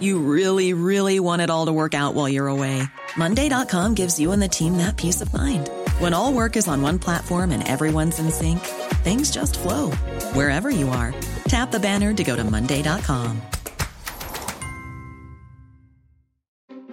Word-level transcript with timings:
You 0.00 0.18
really, 0.18 0.74
really 0.74 1.18
want 1.20 1.42
it 1.42 1.50
all 1.50 1.66
to 1.66 1.72
work 1.72 1.94
out 1.94 2.14
while 2.14 2.28
you're 2.28 2.48
away. 2.48 2.82
Monday.com 3.16 3.94
gives 3.94 4.20
you 4.20 4.32
and 4.32 4.42
the 4.42 4.48
team 4.48 4.76
that 4.76 4.96
peace 4.96 5.20
of 5.20 5.32
mind. 5.32 5.70
When 5.98 6.14
all 6.14 6.32
work 6.32 6.56
is 6.56 6.68
on 6.68 6.82
one 6.82 6.98
platform 6.98 7.50
and 7.50 7.66
everyone's 7.66 8.18
in 8.18 8.30
sync, 8.30 8.60
things 9.02 9.30
just 9.30 9.58
flow 9.58 9.90
wherever 10.34 10.70
you 10.70 10.88
are. 10.90 11.14
Tap 11.48 11.70
the 11.70 11.80
banner 11.80 12.12
to 12.12 12.24
go 12.24 12.36
to 12.36 12.44
Monday.com. 12.44 13.40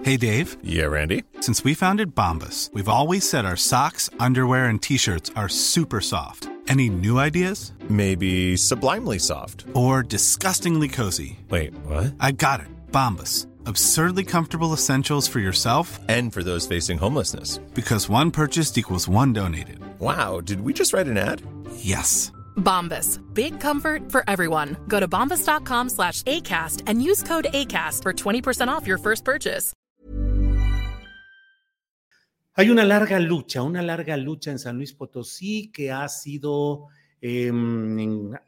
Hey, 0.04 0.18
Dave. 0.18 0.58
Yeah, 0.62 0.86
Randy. 0.86 1.24
Since 1.40 1.64
we 1.64 1.74
founded 1.74 2.14
Bombus, 2.14 2.70
we've 2.74 2.88
always 2.88 3.28
said 3.28 3.44
our 3.44 3.56
socks, 3.56 4.08
underwear, 4.20 4.66
and 4.66 4.80
t 4.80 4.98
shirts 4.98 5.32
are 5.36 5.50
super 5.50 6.00
soft. 6.00 6.48
Any 6.68 6.90
new 6.90 7.18
ideas? 7.18 7.74
Maybe 7.90 8.56
sublimely 8.56 9.18
soft. 9.18 9.66
Or 9.74 10.04
disgustingly 10.04 10.90
cozy. 10.90 11.40
Wait, 11.50 11.74
what? 11.86 12.14
I 12.20 12.32
got 12.32 12.60
it. 12.60 12.68
Bombus. 12.96 13.48
Absurdly 13.66 14.24
comfortable 14.24 14.72
essentials 14.72 15.28
for 15.28 15.40
yourself 15.40 16.00
and 16.08 16.32
for 16.32 16.44
those 16.44 16.66
facing 16.66 16.98
homelessness. 16.98 17.58
Because 17.74 18.08
one 18.08 18.32
purchased 18.32 18.78
equals 18.78 19.06
one 19.06 19.34
donated. 19.34 19.80
Wow, 20.00 20.40
did 20.40 20.62
we 20.62 20.72
just 20.72 20.94
write 20.94 21.08
an 21.08 21.18
ad? 21.18 21.42
Yes. 21.76 22.32
Bombas. 22.56 23.20
Big 23.34 23.60
comfort 23.60 24.10
for 24.10 24.24
everyone. 24.30 24.78
Go 24.88 25.02
to 25.02 25.10
bombas.com 25.10 25.90
slash 25.90 26.24
ACAST 26.24 26.84
and 26.88 27.04
use 27.04 27.22
code 27.22 27.48
ACAST 27.52 28.02
for 28.02 28.14
20% 28.14 28.70
off 28.70 28.88
your 28.88 28.98
first 28.98 29.26
purchase. 29.26 29.74
Hay 32.56 32.70
una 32.70 32.86
larga 32.86 33.20
lucha, 33.20 33.62
una 33.62 33.82
larga 33.82 34.16
lucha 34.16 34.52
en 34.52 34.58
San 34.58 34.78
Luis 34.78 34.94
Potosí 34.94 35.70
que 35.74 35.92
ha 35.92 36.08
sido 36.08 36.88
eh, 37.28 37.52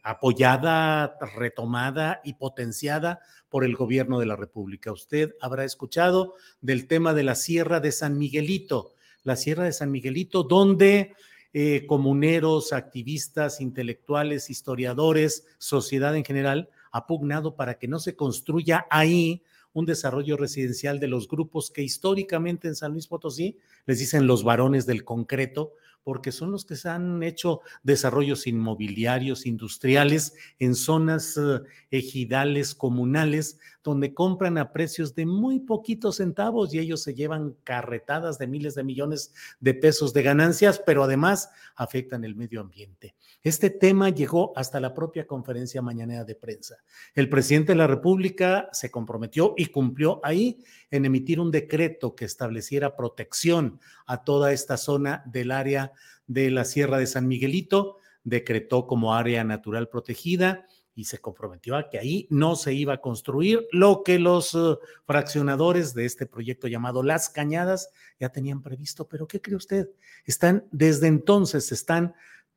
apoyada, 0.03 1.17
retomada 1.35 2.21
y 2.23 2.33
potenciada 2.33 3.21
por 3.49 3.65
el 3.65 3.75
gobierno 3.75 4.19
de 4.19 4.27
la 4.27 4.35
República. 4.35 4.91
Usted 4.91 5.33
habrá 5.41 5.63
escuchado 5.63 6.35
del 6.61 6.85
tema 6.85 7.15
de 7.15 7.23
la 7.23 7.33
Sierra 7.33 7.79
de 7.79 7.91
San 7.91 8.19
Miguelito, 8.19 8.93
la 9.23 9.35
Sierra 9.35 9.63
de 9.63 9.73
San 9.73 9.89
Miguelito, 9.89 10.43
donde 10.43 11.15
eh, 11.53 11.87
comuneros, 11.87 12.71
activistas, 12.71 13.61
intelectuales, 13.61 14.51
historiadores, 14.51 15.47
sociedad 15.57 16.15
en 16.15 16.23
general, 16.23 16.69
ha 16.91 17.07
pugnado 17.07 17.55
para 17.55 17.79
que 17.79 17.87
no 17.87 17.97
se 17.97 18.15
construya 18.15 18.85
ahí 18.91 19.41
un 19.73 19.87
desarrollo 19.87 20.37
residencial 20.37 20.99
de 20.99 21.07
los 21.07 21.27
grupos 21.27 21.71
que 21.71 21.81
históricamente 21.81 22.67
en 22.67 22.75
San 22.75 22.91
Luis 22.91 23.07
Potosí 23.07 23.57
les 23.87 23.97
dicen 23.97 24.27
los 24.27 24.43
varones 24.43 24.85
del 24.85 25.03
concreto, 25.03 25.73
porque 26.03 26.31
son 26.31 26.51
los 26.51 26.65
que 26.65 26.75
se 26.75 26.89
han 26.89 27.21
hecho 27.23 27.61
desarrollos 27.83 28.47
inmobiliarios, 28.47 29.45
industriales 29.45 30.33
en 30.59 30.75
zonas 30.75 31.35
uh, 31.37 31.63
ejidales, 31.91 32.75
comunales, 32.75 33.59
donde 33.83 34.13
compran 34.13 34.57
a 34.57 34.73
precios 34.73 35.15
de 35.15 35.25
muy 35.25 35.59
poquitos 35.59 36.17
centavos 36.17 36.73
y 36.73 36.79
ellos 36.79 37.03
se 37.03 37.13
llevan 37.13 37.55
carretadas 37.63 38.37
de 38.37 38.47
miles 38.47 38.75
de 38.75 38.83
millones 38.83 39.33
de 39.61 39.73
pesos 39.73 40.13
de 40.13 40.23
ganancias, 40.23 40.81
pero 40.85 41.03
además 41.03 41.49
afectan 41.75 42.25
el 42.25 42.35
medio 42.35 42.59
ambiente. 42.59 43.15
Este 43.43 43.69
tema 43.69 44.09
llegó 44.09 44.51
hasta 44.57 44.81
la 44.81 44.93
propia 44.93 45.25
conferencia 45.25 45.81
mañanera 45.81 46.25
de 46.25 46.35
prensa. 46.35 46.75
El 47.15 47.29
presidente 47.29 47.71
de 47.71 47.77
la 47.77 47.87
República 47.87 48.67
se 48.73 48.91
comprometió 48.91 49.53
y 49.55 49.67
cumplió 49.67 50.19
ahí 50.23 50.63
en 50.91 51.05
emitir 51.05 51.39
un 51.39 51.51
decreto 51.51 52.15
que 52.15 52.25
estableciera 52.25 52.95
protección 52.95 53.79
a 54.05 54.23
toda 54.23 54.51
esta 54.51 54.75
zona 54.75 55.23
del 55.25 55.51
área 55.51 55.93
de 56.25 56.51
la 56.51 56.65
Sierra 56.65 56.97
de 56.97 57.07
San 57.07 57.27
Miguelito, 57.27 57.97
decretó 58.23 58.87
como 58.87 59.13
área 59.13 59.43
natural 59.43 59.89
protegida 59.89 60.65
y 60.97 61.05
se 61.05 61.19
comprometió 61.19 61.75
a 61.75 61.89
que 61.89 61.99
ahí 61.99 62.27
no 62.31 62.55
se 62.55 62.73
iba 62.73 62.93
a 62.93 63.01
construir 63.01 63.67
lo 63.71 64.01
que 64.03 64.17
los 64.17 64.55
uh, 64.55 64.79
fraccionadores 65.05 65.93
de 65.93 66.05
este 66.05 66.25
proyecto 66.25 66.67
llamado 66.67 67.03
Las 67.03 67.29
Cañadas 67.29 67.91
ya 68.19 68.29
tenían 68.29 68.63
previsto. 68.63 69.07
Pero 69.07 69.27
¿qué 69.27 69.39
cree 69.39 69.55
usted? 69.55 69.89
Están, 70.25 70.65
desde 70.71 71.05
entonces 71.05 71.71
están 71.71 72.15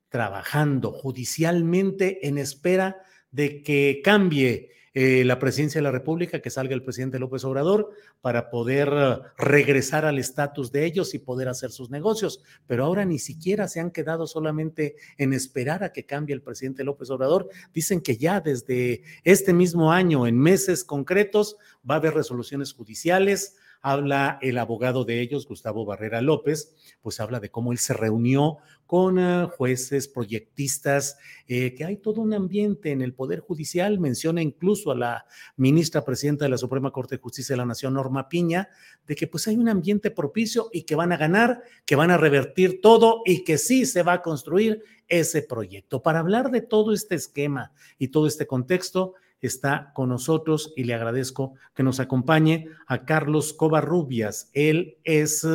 trabajando 0.09 0.91
judicialmente 0.91 2.27
en 2.27 2.39
espera 2.39 3.03
de 3.31 3.63
que 3.63 4.01
cambie 4.03 4.71
eh, 4.93 5.25
la 5.25 5.39
presidencia 5.39 5.79
de 5.79 5.85
la 5.85 5.93
República, 5.93 6.41
que 6.41 6.51
salga 6.51 6.75
el 6.75 6.83
presidente 6.83 7.21
López 7.21 7.45
Obrador 7.45 7.91
para 8.21 8.51
poder 8.51 8.89
uh, 8.89 9.23
regresar 9.39 10.05
al 10.05 10.19
estatus 10.19 10.73
de 10.73 10.85
ellos 10.85 11.15
y 11.15 11.21
poder 11.21 11.49
hacer 11.49 11.71
sus 11.71 11.91
negocios. 11.91 12.43
Pero 12.67 12.85
ahora 12.85 13.05
ni 13.05 13.21
siquiera 13.21 13.69
se 13.69 13.79
han 13.79 13.93
quedado 13.93 14.27
solamente 14.27 14.97
en 15.17 15.33
esperar 15.33 15.85
a 15.85 15.93
que 15.93 16.07
cambie 16.07 16.35
el 16.35 16.43
presidente 16.43 16.83
López 16.83 17.09
Obrador. 17.11 17.49
Dicen 17.73 18.01
que 18.01 18.17
ya 18.17 18.41
desde 18.41 19.03
este 19.23 19.53
mismo 19.53 19.93
año, 19.93 20.27
en 20.27 20.37
meses 20.39 20.83
concretos, 20.83 21.57
va 21.89 21.95
a 21.95 21.99
haber 21.99 22.15
resoluciones 22.15 22.73
judiciales 22.73 23.57
habla 23.83 24.39
el 24.43 24.59
abogado 24.59 25.05
de 25.05 25.21
ellos, 25.21 25.47
Gustavo 25.47 25.85
Barrera 25.85 26.21
López, 26.21 26.75
pues 27.01 27.21
habla 27.21 27.41
de 27.41 27.51
cómo 27.51 27.73
él 27.73 27.79
se 27.79 27.95
reunió 27.95 28.59
con 28.87 29.19
uh, 29.19 29.49
jueces, 29.49 30.09
proyectistas, 30.09 31.17
eh, 31.47 31.75
que 31.75 31.85
hay 31.85 31.97
todo 31.97 32.21
un 32.21 32.35
ambiente 32.35 32.91
en 32.91 33.03
el 33.03 33.15
Poder 33.15 33.39
Judicial, 33.39 34.01
menciona 34.01 34.43
incluso 34.43 34.91
a 34.91 34.97
la 34.97 35.27
ministra 35.57 36.05
presidenta 36.05 36.45
de 36.45 36.51
la 36.51 36.59
Suprema 36.59 36.91
Corte 36.91 37.15
de 37.15 37.23
Justicia 37.23 37.53
de 37.55 37.59
la 37.59 37.67
Nación, 37.67 37.95
Norma 37.95 38.29
Piña, 38.29 38.69
de 39.07 39.15
que 39.15 39.29
pues 39.29 39.47
hay 39.47 39.57
un 39.57 39.69
ambiente 39.69 40.11
propicio 40.11 40.71
y 40.73 40.83
que 40.83 40.97
van 40.97 41.13
a 41.13 41.17
ganar, 41.17 41.63
que 41.87 41.95
van 41.97 42.11
a 42.11 42.17
revertir 42.17 42.81
todo 42.81 43.23
y 43.25 43.45
que 43.45 43.59
sí 43.59 43.87
se 43.87 44.03
va 44.03 44.15
a 44.15 44.23
construir 44.23 44.83
ese 45.07 45.43
proyecto. 45.43 46.03
Para 46.03 46.19
hablar 46.19 46.51
de 46.51 46.61
todo 46.61 46.93
este 46.93 47.15
esquema 47.15 47.73
y 47.99 48.09
todo 48.09 48.27
este 48.27 48.47
contexto, 48.47 49.15
está 49.47 49.93
con 49.95 50.09
nosotros 50.09 50.73
y 50.77 50.85
le 50.85 50.95
agradezco 50.95 51.55
que 51.75 51.83
nos 51.83 52.01
acompañe 52.01 52.69
a 52.87 53.05
Carlos 53.05 53.53
Covarrubias. 53.53 54.51
Él 54.53 54.99
es 55.05 55.47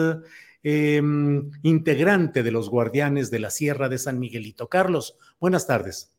eh, 0.63 1.01
integrante 1.62 2.44
de 2.44 2.51
los 2.51 2.69
Guardianes 2.69 3.29
de 3.31 3.40
la 3.40 3.50
Sierra 3.50 3.90
de 3.90 3.97
San 3.97 4.19
Miguelito. 4.19 4.68
Carlos, 4.68 5.18
buenas 5.40 5.68
tardes. 5.68 6.12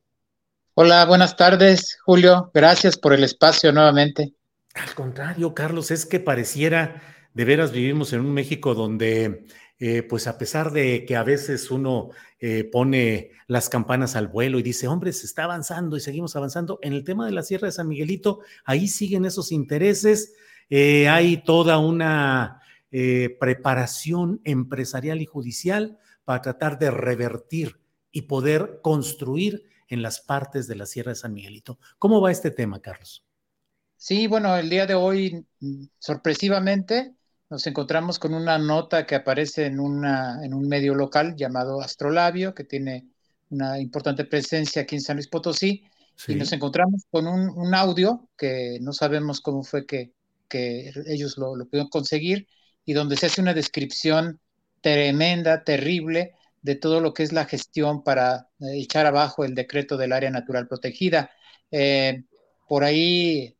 Hola, 0.75 1.07
buenas 1.07 1.37
tardes, 1.37 1.99
Julio. 2.05 2.51
Gracias 2.53 2.99
por 2.99 3.15
el 3.15 3.25
espacio 3.25 3.73
nuevamente. 3.73 4.35
Al 4.75 4.95
contrario, 4.95 5.55
Carlos, 5.55 5.91
es 5.91 6.05
que 6.05 6.21
pareciera, 6.21 7.03
de 7.33 7.45
veras 7.47 7.73
vivimos 7.73 8.13
en 8.13 8.21
un 8.21 8.35
México 8.35 8.75
donde 8.75 9.47
eh, 9.79 10.03
pues 10.03 10.27
a 10.27 10.39
pesar 10.39 10.73
de 10.73 11.05
que 11.05 11.17
a 11.17 11.23
veces 11.23 11.71
uno 11.71 12.11
eh, 12.41 12.65
pone 12.65 13.33
las 13.47 13.69
campanas 13.69 14.17
al 14.17 14.29
vuelo 14.29 14.59
y 14.59 14.63
dice, 14.63 14.89
hombre, 14.89 15.13
se 15.13 15.27
está 15.27 15.45
avanzando 15.45 15.97
y 15.97 16.01
seguimos 16.01 16.35
avanzando, 16.35 16.79
en 16.83 16.95
el 16.95 17.05
tema 17.05 17.27
de 17.27 17.33
la 17.33 17.43
Sierra 17.43 17.67
de 17.67 17.73
San 17.73 17.89
Miguelito, 17.89 18.41
ahí 18.65 18.89
siguen 18.89 19.27
esos 19.27 19.53
intereses, 19.53 20.35
eh, 20.71 21.09
hay 21.09 21.43
toda 21.45 21.79
una 21.79 22.63
preparación 23.39 24.41
empresarial 24.45 25.21
y 25.21 25.27
judicial 25.27 25.99
para 26.25 26.41
tratar 26.41 26.79
de 26.79 26.91
revertir 26.91 27.79
y 28.11 28.23
poder 28.23 28.81
construir 28.83 29.65
en 29.89 30.01
las 30.01 30.21
partes 30.21 30.67
de 30.67 30.77
la 30.77 30.87
Sierra 30.87 31.11
de 31.11 31.17
San 31.17 31.35
Miguelito. 31.35 31.79
¿Cómo 31.99 32.23
va 32.23 32.33
este 32.33 32.51
tema, 32.51 32.81
Carlos? 32.81 33.27
Sí, 33.97 34.27
bueno, 34.27 34.57
el 34.57 34.71
día 34.71 34.87
de 34.87 34.95
hoy, 34.95 35.45
mm, 35.61 35.85
sorpresivamente, 35.99 37.15
nos 37.49 37.67
encontramos 37.67 38.19
con 38.19 38.35
una 38.35 38.59
nota 38.59 39.07
que 39.07 39.15
aparece 39.15 39.67
en, 39.67 39.79
una, 39.79 40.45
en 40.45 40.53
un 40.53 40.69
medio 40.69 40.95
local 40.95 41.37
llamado 41.37 41.81
Astrolabio, 41.81 42.55
que 42.55 42.65
tiene 42.65 43.07
una 43.51 43.79
importante 43.79 44.25
presencia 44.25 44.83
aquí 44.83 44.97
en 44.97 45.01
San 45.01 45.17
Luis 45.17 45.29
Potosí, 45.29 45.85
y 46.29 46.35
nos 46.35 46.53
encontramos 46.53 47.05
con 47.11 47.27
un, 47.27 47.75
audio 47.75 48.29
que 48.39 48.79
no 48.81 48.93
sabemos 48.93 49.41
cómo 49.41 49.63
fue 49.63 49.87
que, 49.87 50.13
que 50.49 50.91
ellos 51.07 51.37
lo, 51.37 51.55
lo, 51.55 51.67
pudieron 51.67 51.91
conseguir, 51.91 52.49
y 52.85 52.95
donde 52.95 53.17
se 53.17 53.27
hace 53.27 53.41
una 53.41 53.55
descripción 53.55 54.41
tremenda, 54.81 55.63
terrible, 55.63 56.35
de 56.63 56.75
todo 56.75 57.01
lo 57.01 57.15
que 57.15 57.23
es 57.23 57.33
la 57.33 57.45
gestión 57.45 58.03
para 58.03 58.49
eh, 58.61 58.81
echar 58.81 59.07
abajo 59.07 59.45
el 59.45 59.55
decreto 59.55 59.97
del 59.97 60.13
área 60.13 60.31
natural 60.31 60.67
protegida. 60.67 61.31
Eh, 61.71 62.25
por 62.69 62.83
ahí 62.83 63.55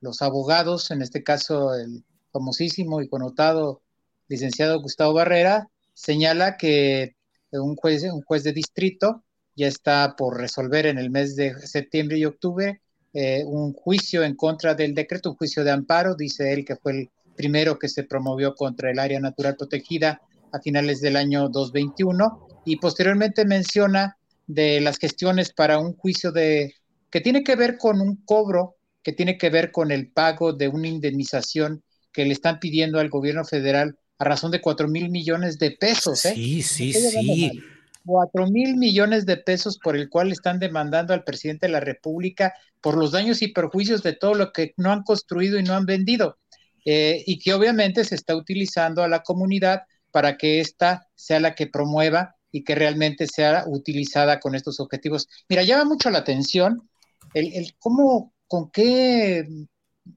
los 0.00 0.22
abogados, 0.22 0.90
en 0.90 1.02
este 1.02 1.22
caso 1.22 1.74
el 1.74 2.02
famosísimo 2.32 3.00
y 3.00 3.08
connotado 3.08 3.82
licenciado 4.28 4.80
Gustavo 4.80 5.14
Barrera, 5.14 5.68
señala 5.94 6.56
que 6.56 7.14
un 7.50 7.76
juez, 7.76 8.02
un 8.04 8.22
juez 8.22 8.44
de 8.44 8.52
distrito 8.52 9.22
ya 9.54 9.66
está 9.66 10.14
por 10.16 10.38
resolver 10.38 10.86
en 10.86 10.98
el 10.98 11.10
mes 11.10 11.36
de 11.36 11.54
septiembre 11.66 12.18
y 12.18 12.24
octubre 12.24 12.80
eh, 13.14 13.44
un 13.44 13.74
juicio 13.74 14.24
en 14.24 14.34
contra 14.34 14.74
del 14.74 14.94
decreto, 14.94 15.30
un 15.30 15.36
juicio 15.36 15.64
de 15.64 15.70
amparo, 15.70 16.14
dice 16.14 16.52
él 16.52 16.64
que 16.64 16.76
fue 16.76 16.92
el 16.92 17.10
primero 17.36 17.78
que 17.78 17.88
se 17.88 18.04
promovió 18.04 18.54
contra 18.54 18.90
el 18.90 18.98
área 18.98 19.20
natural 19.20 19.56
protegida 19.56 20.22
a 20.50 20.60
finales 20.60 21.00
del 21.02 21.16
año 21.16 21.50
2021 21.50 22.62
y 22.64 22.76
posteriormente 22.76 23.44
menciona 23.44 24.16
de 24.46 24.80
las 24.80 24.98
gestiones 24.98 25.52
para 25.52 25.78
un 25.78 25.94
juicio 25.94 26.32
de 26.32 26.74
que 27.10 27.20
tiene 27.20 27.44
que 27.44 27.56
ver 27.56 27.76
con 27.76 28.00
un 28.00 28.16
cobro, 28.24 28.76
que 29.02 29.12
tiene 29.12 29.36
que 29.36 29.50
ver 29.50 29.72
con 29.72 29.90
el 29.90 30.10
pago 30.10 30.54
de 30.54 30.68
una 30.68 30.88
indemnización 30.88 31.82
que 32.12 32.24
le 32.24 32.32
están 32.32 32.58
pidiendo 32.60 32.98
al 32.98 33.08
gobierno 33.08 33.44
federal 33.44 33.96
a 34.18 34.24
razón 34.24 34.50
de 34.50 34.60
cuatro 34.60 34.88
mil 34.88 35.10
millones 35.10 35.58
de 35.58 35.72
pesos. 35.72 36.24
¿eh? 36.24 36.34
Sí, 36.34 36.62
sí, 36.62 36.92
sí. 36.92 37.62
Cuatro 38.04 38.46
mil 38.48 38.76
millones 38.76 39.26
de 39.26 39.36
pesos 39.36 39.78
por 39.78 39.96
el 39.96 40.08
cual 40.08 40.32
están 40.32 40.58
demandando 40.58 41.14
al 41.14 41.24
presidente 41.24 41.66
de 41.66 41.72
la 41.72 41.80
República 41.80 42.52
por 42.80 42.96
los 42.96 43.12
daños 43.12 43.42
y 43.42 43.48
perjuicios 43.48 44.02
de 44.02 44.12
todo 44.12 44.34
lo 44.34 44.52
que 44.52 44.74
no 44.76 44.92
han 44.92 45.02
construido 45.02 45.58
y 45.58 45.62
no 45.62 45.74
han 45.74 45.86
vendido. 45.86 46.38
Eh, 46.84 47.22
y 47.26 47.38
que 47.38 47.54
obviamente 47.54 48.04
se 48.04 48.16
está 48.16 48.34
utilizando 48.34 49.04
a 49.04 49.08
la 49.08 49.22
comunidad 49.22 49.82
para 50.10 50.36
que 50.36 50.60
ésta 50.60 51.08
sea 51.14 51.38
la 51.38 51.54
que 51.54 51.68
promueva 51.68 52.34
y 52.50 52.64
que 52.64 52.74
realmente 52.74 53.26
sea 53.28 53.64
utilizada 53.66 54.40
con 54.40 54.54
estos 54.54 54.80
objetivos. 54.80 55.28
Mira, 55.48 55.62
llama 55.62 55.84
mucho 55.84 56.10
la 56.10 56.18
atención 56.18 56.88
el, 57.34 57.52
el 57.54 57.74
cómo, 57.78 58.34
con 58.46 58.70
qué, 58.70 59.46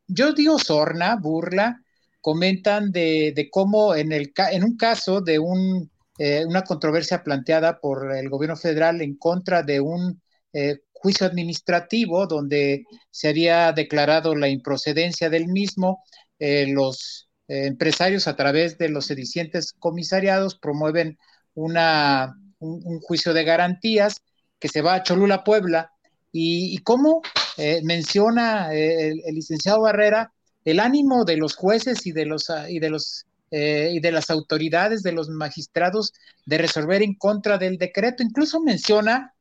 yo 0.07 0.33
digo 0.33 0.59
sorna, 0.59 1.15
burla, 1.15 1.81
comentan 2.25 2.91
de, 2.91 3.33
de 3.35 3.51
cómo 3.51 3.93
en, 3.93 4.11
el, 4.11 4.33
en 4.51 4.63
un 4.63 4.77
caso 4.77 5.21
de 5.21 5.37
un, 5.37 5.91
eh, 6.17 6.43
una 6.43 6.63
controversia 6.63 7.23
planteada 7.23 7.79
por 7.79 8.15
el 8.15 8.29
gobierno 8.29 8.55
federal 8.55 8.99
en 9.03 9.15
contra 9.15 9.61
de 9.61 9.79
un 9.79 10.19
eh, 10.51 10.79
juicio 10.91 11.27
administrativo 11.27 12.25
donde 12.25 12.85
se 13.11 13.27
había 13.27 13.71
declarado 13.73 14.33
la 14.33 14.49
improcedencia 14.49 15.29
del 15.29 15.49
mismo, 15.49 16.03
eh, 16.39 16.65
los 16.67 17.29
empresarios 17.47 18.27
a 18.27 18.35
través 18.35 18.79
de 18.79 18.89
los 18.89 19.05
sedicientes 19.05 19.73
comisariados 19.77 20.57
promueven 20.57 21.19
una, 21.53 22.33
un, 22.57 23.01
juicio 23.01 23.35
de 23.35 23.43
garantías 23.43 24.23
que 24.57 24.67
se 24.67 24.81
va 24.81 24.95
a 24.95 25.03
Cholula, 25.03 25.43
Puebla, 25.43 25.91
y, 26.31 26.75
cómo 26.79 27.21
eh, 27.57 27.81
menciona 27.83 28.73
el, 28.73 29.21
licenciado 29.27 29.81
Barrera 29.81 30.33
el 30.65 30.79
ánimo 30.79 31.23
de 31.23 31.37
los 31.37 31.55
jueces 31.55 32.05
y 32.05 32.11
de 32.11 32.25
los 32.25 32.49
ah, 32.49 32.69
y 32.69 32.79
de 32.79 32.89
los 32.89 33.25
eh, 33.51 33.91
y 33.93 33.99
de 33.99 34.11
las 34.11 34.29
autoridades 34.29 35.03
de 35.03 35.11
los 35.11 35.29
magistrados 35.29 36.13
de 36.45 36.57
resolver 36.57 37.03
en 37.03 37.13
contra 37.13 37.57
del 37.57 37.77
decreto. 37.77 38.23
Incluso 38.23 38.59
menciona 38.59 39.33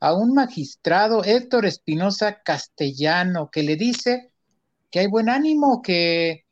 a 0.00 0.14
un 0.14 0.32
magistrado, 0.32 1.24
Héctor 1.24 1.66
Espinosa 1.66 2.42
Castellano, 2.42 3.50
que 3.50 3.62
le 3.62 3.76
dice 3.76 4.32
que 4.90 5.00
hay 5.00 5.06
buen 5.06 5.28
ánimo, 5.28 5.82
que, 5.82 6.44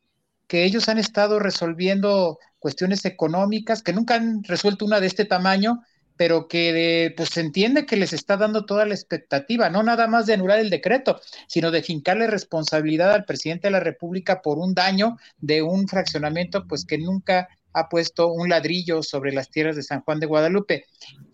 que 0.47 0.63
ellos 0.63 0.89
han 0.89 0.97
estado 0.97 1.39
resolviendo 1.39 2.37
cuestiones 2.59 3.05
económicas, 3.05 3.81
que 3.81 3.93
nunca 3.93 4.15
han 4.15 4.43
resuelto 4.43 4.85
una 4.85 4.99
de 4.99 5.07
este 5.07 5.25
tamaño, 5.25 5.81
pero 6.21 6.47
que 6.47 7.11
pues 7.17 7.29
se 7.29 7.41
entiende 7.41 7.87
que 7.87 7.95
les 7.95 8.13
está 8.13 8.37
dando 8.37 8.63
toda 8.67 8.85
la 8.85 8.93
expectativa, 8.93 9.71
no 9.71 9.81
nada 9.81 10.05
más 10.05 10.27
de 10.27 10.35
anular 10.35 10.59
el 10.59 10.69
decreto, 10.69 11.19
sino 11.47 11.71
de 11.71 11.81
fincarle 11.81 12.27
responsabilidad 12.27 13.11
al 13.11 13.25
presidente 13.25 13.69
de 13.69 13.71
la 13.71 13.79
República 13.79 14.39
por 14.43 14.59
un 14.59 14.75
daño 14.75 15.17
de 15.39 15.63
un 15.63 15.87
fraccionamiento 15.87 16.67
pues 16.67 16.85
que 16.85 16.99
nunca 16.99 17.49
ha 17.73 17.89
puesto 17.89 18.31
un 18.31 18.49
ladrillo 18.49 19.01
sobre 19.01 19.33
las 19.33 19.49
tierras 19.49 19.75
de 19.75 19.81
San 19.81 20.01
Juan 20.01 20.19
de 20.19 20.27
Guadalupe. 20.27 20.85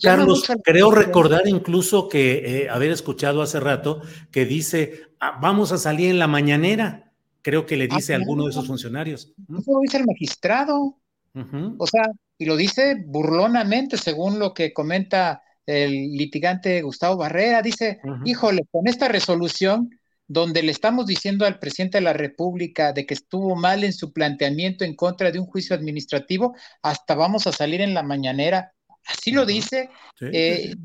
Carlos, 0.01 0.49
creo 0.63 0.89
recordar 0.89 1.49
incluso 1.49 2.07
que 2.07 2.61
eh, 2.61 2.69
haber 2.69 2.91
escuchado 2.91 3.41
hace 3.41 3.59
rato 3.59 4.01
que 4.31 4.45
dice, 4.45 5.01
ah, 5.19 5.37
vamos 5.41 5.73
a 5.73 5.77
salir 5.77 6.11
en 6.11 6.19
la 6.19 6.27
mañanera, 6.27 7.11
creo 7.41 7.65
que 7.65 7.75
le 7.75 7.89
ah, 7.91 7.95
dice 7.97 8.13
a 8.13 8.15
alguno 8.15 8.45
de 8.45 8.51
esos 8.51 8.65
funcionarios. 8.65 9.33
Eso 9.49 9.73
lo 9.73 9.81
dice 9.81 9.97
el 9.97 10.05
magistrado. 10.05 10.95
O 11.77 11.85
sea, 11.85 12.03
y 12.37 12.45
lo 12.45 12.55
dice 12.55 13.03
burlonamente, 13.05 13.97
según 13.97 14.39
lo 14.39 14.53
que 14.53 14.73
comenta 14.73 15.41
el 15.65 15.91
litigante 15.91 16.81
Gustavo 16.81 17.17
Barrera, 17.17 17.61
dice, 17.61 17.99
híjole, 18.23 18.65
con 18.71 18.87
esta 18.87 19.07
resolución 19.07 19.89
donde 20.27 20.61
le 20.61 20.71
estamos 20.71 21.07
diciendo 21.07 21.45
al 21.45 21.59
presidente 21.59 21.97
de 21.97 22.03
la 22.03 22.13
República 22.13 22.93
de 22.93 23.05
que 23.05 23.13
estuvo 23.13 23.55
mal 23.55 23.83
en 23.83 23.93
su 23.93 24.13
planteamiento 24.13 24.83
en 24.83 24.95
contra 24.95 25.31
de 25.31 25.39
un 25.39 25.45
juicio 25.45 25.75
administrativo, 25.75 26.55
hasta 26.81 27.15
vamos 27.15 27.47
a 27.47 27.51
salir 27.51 27.81
en 27.81 27.93
la 27.93 28.03
mañanera. 28.03 28.73
Así 29.05 29.31
lo 29.31 29.45
dice. 29.45 29.89
Eh, 30.19 30.75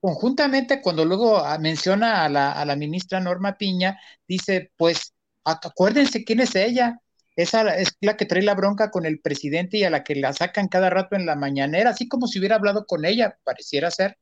conjuntamente, 0.00 0.80
cuando 0.80 1.04
luego 1.04 1.42
menciona 1.60 2.24
a 2.24 2.28
la, 2.28 2.52
a 2.52 2.64
la 2.64 2.76
ministra 2.76 3.20
Norma 3.20 3.56
Piña, 3.58 3.98
dice, 4.26 4.72
pues 4.76 5.14
acuérdense 5.44 6.24
quién 6.24 6.40
es 6.40 6.54
ella, 6.54 7.01
esa 7.36 7.76
es 7.76 7.96
la 8.00 8.16
que 8.16 8.26
trae 8.26 8.42
la 8.42 8.54
bronca 8.54 8.90
con 8.90 9.06
el 9.06 9.20
presidente 9.20 9.78
y 9.78 9.84
a 9.84 9.90
la 9.90 10.04
que 10.04 10.14
la 10.14 10.32
sacan 10.32 10.68
cada 10.68 10.90
rato 10.90 11.16
en 11.16 11.26
la 11.26 11.36
mañanera, 11.36 11.90
así 11.90 12.08
como 12.08 12.26
si 12.26 12.38
hubiera 12.38 12.56
hablado 12.56 12.84
con 12.86 13.04
ella, 13.04 13.38
pareciera 13.44 13.90
ser, 13.90 14.18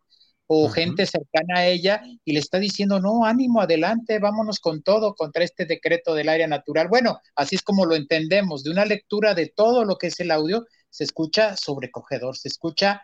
o 0.53 0.69
gente 0.69 1.07
cercana 1.07 1.61
a 1.61 1.67
ella 1.67 2.03
y 2.25 2.33
le 2.33 2.41
está 2.41 2.59
diciendo, 2.59 2.99
no, 2.99 3.25
ánimo, 3.25 3.61
adelante, 3.61 4.19
vámonos 4.19 4.59
con 4.59 4.83
todo 4.83 5.15
contra 5.15 5.45
este 5.45 5.65
decreto 5.65 6.13
del 6.13 6.29
área 6.29 6.49
natural. 6.49 6.89
Bueno, 6.89 7.21
así 7.37 7.55
es 7.55 7.63
como 7.63 7.87
lo 7.87 7.95
entendemos, 7.95 8.65
de 8.65 8.71
una 8.71 8.85
lectura 8.85 9.35
de 9.35 9.47
todo 9.47 9.85
lo 9.85 9.97
que 9.97 10.09
es 10.09 10.19
el 10.19 10.33
audio, 10.33 10.67
se 10.89 11.05
escucha 11.05 11.57
sobrecogedor, 11.57 12.37
se 12.37 12.49
escucha, 12.49 13.03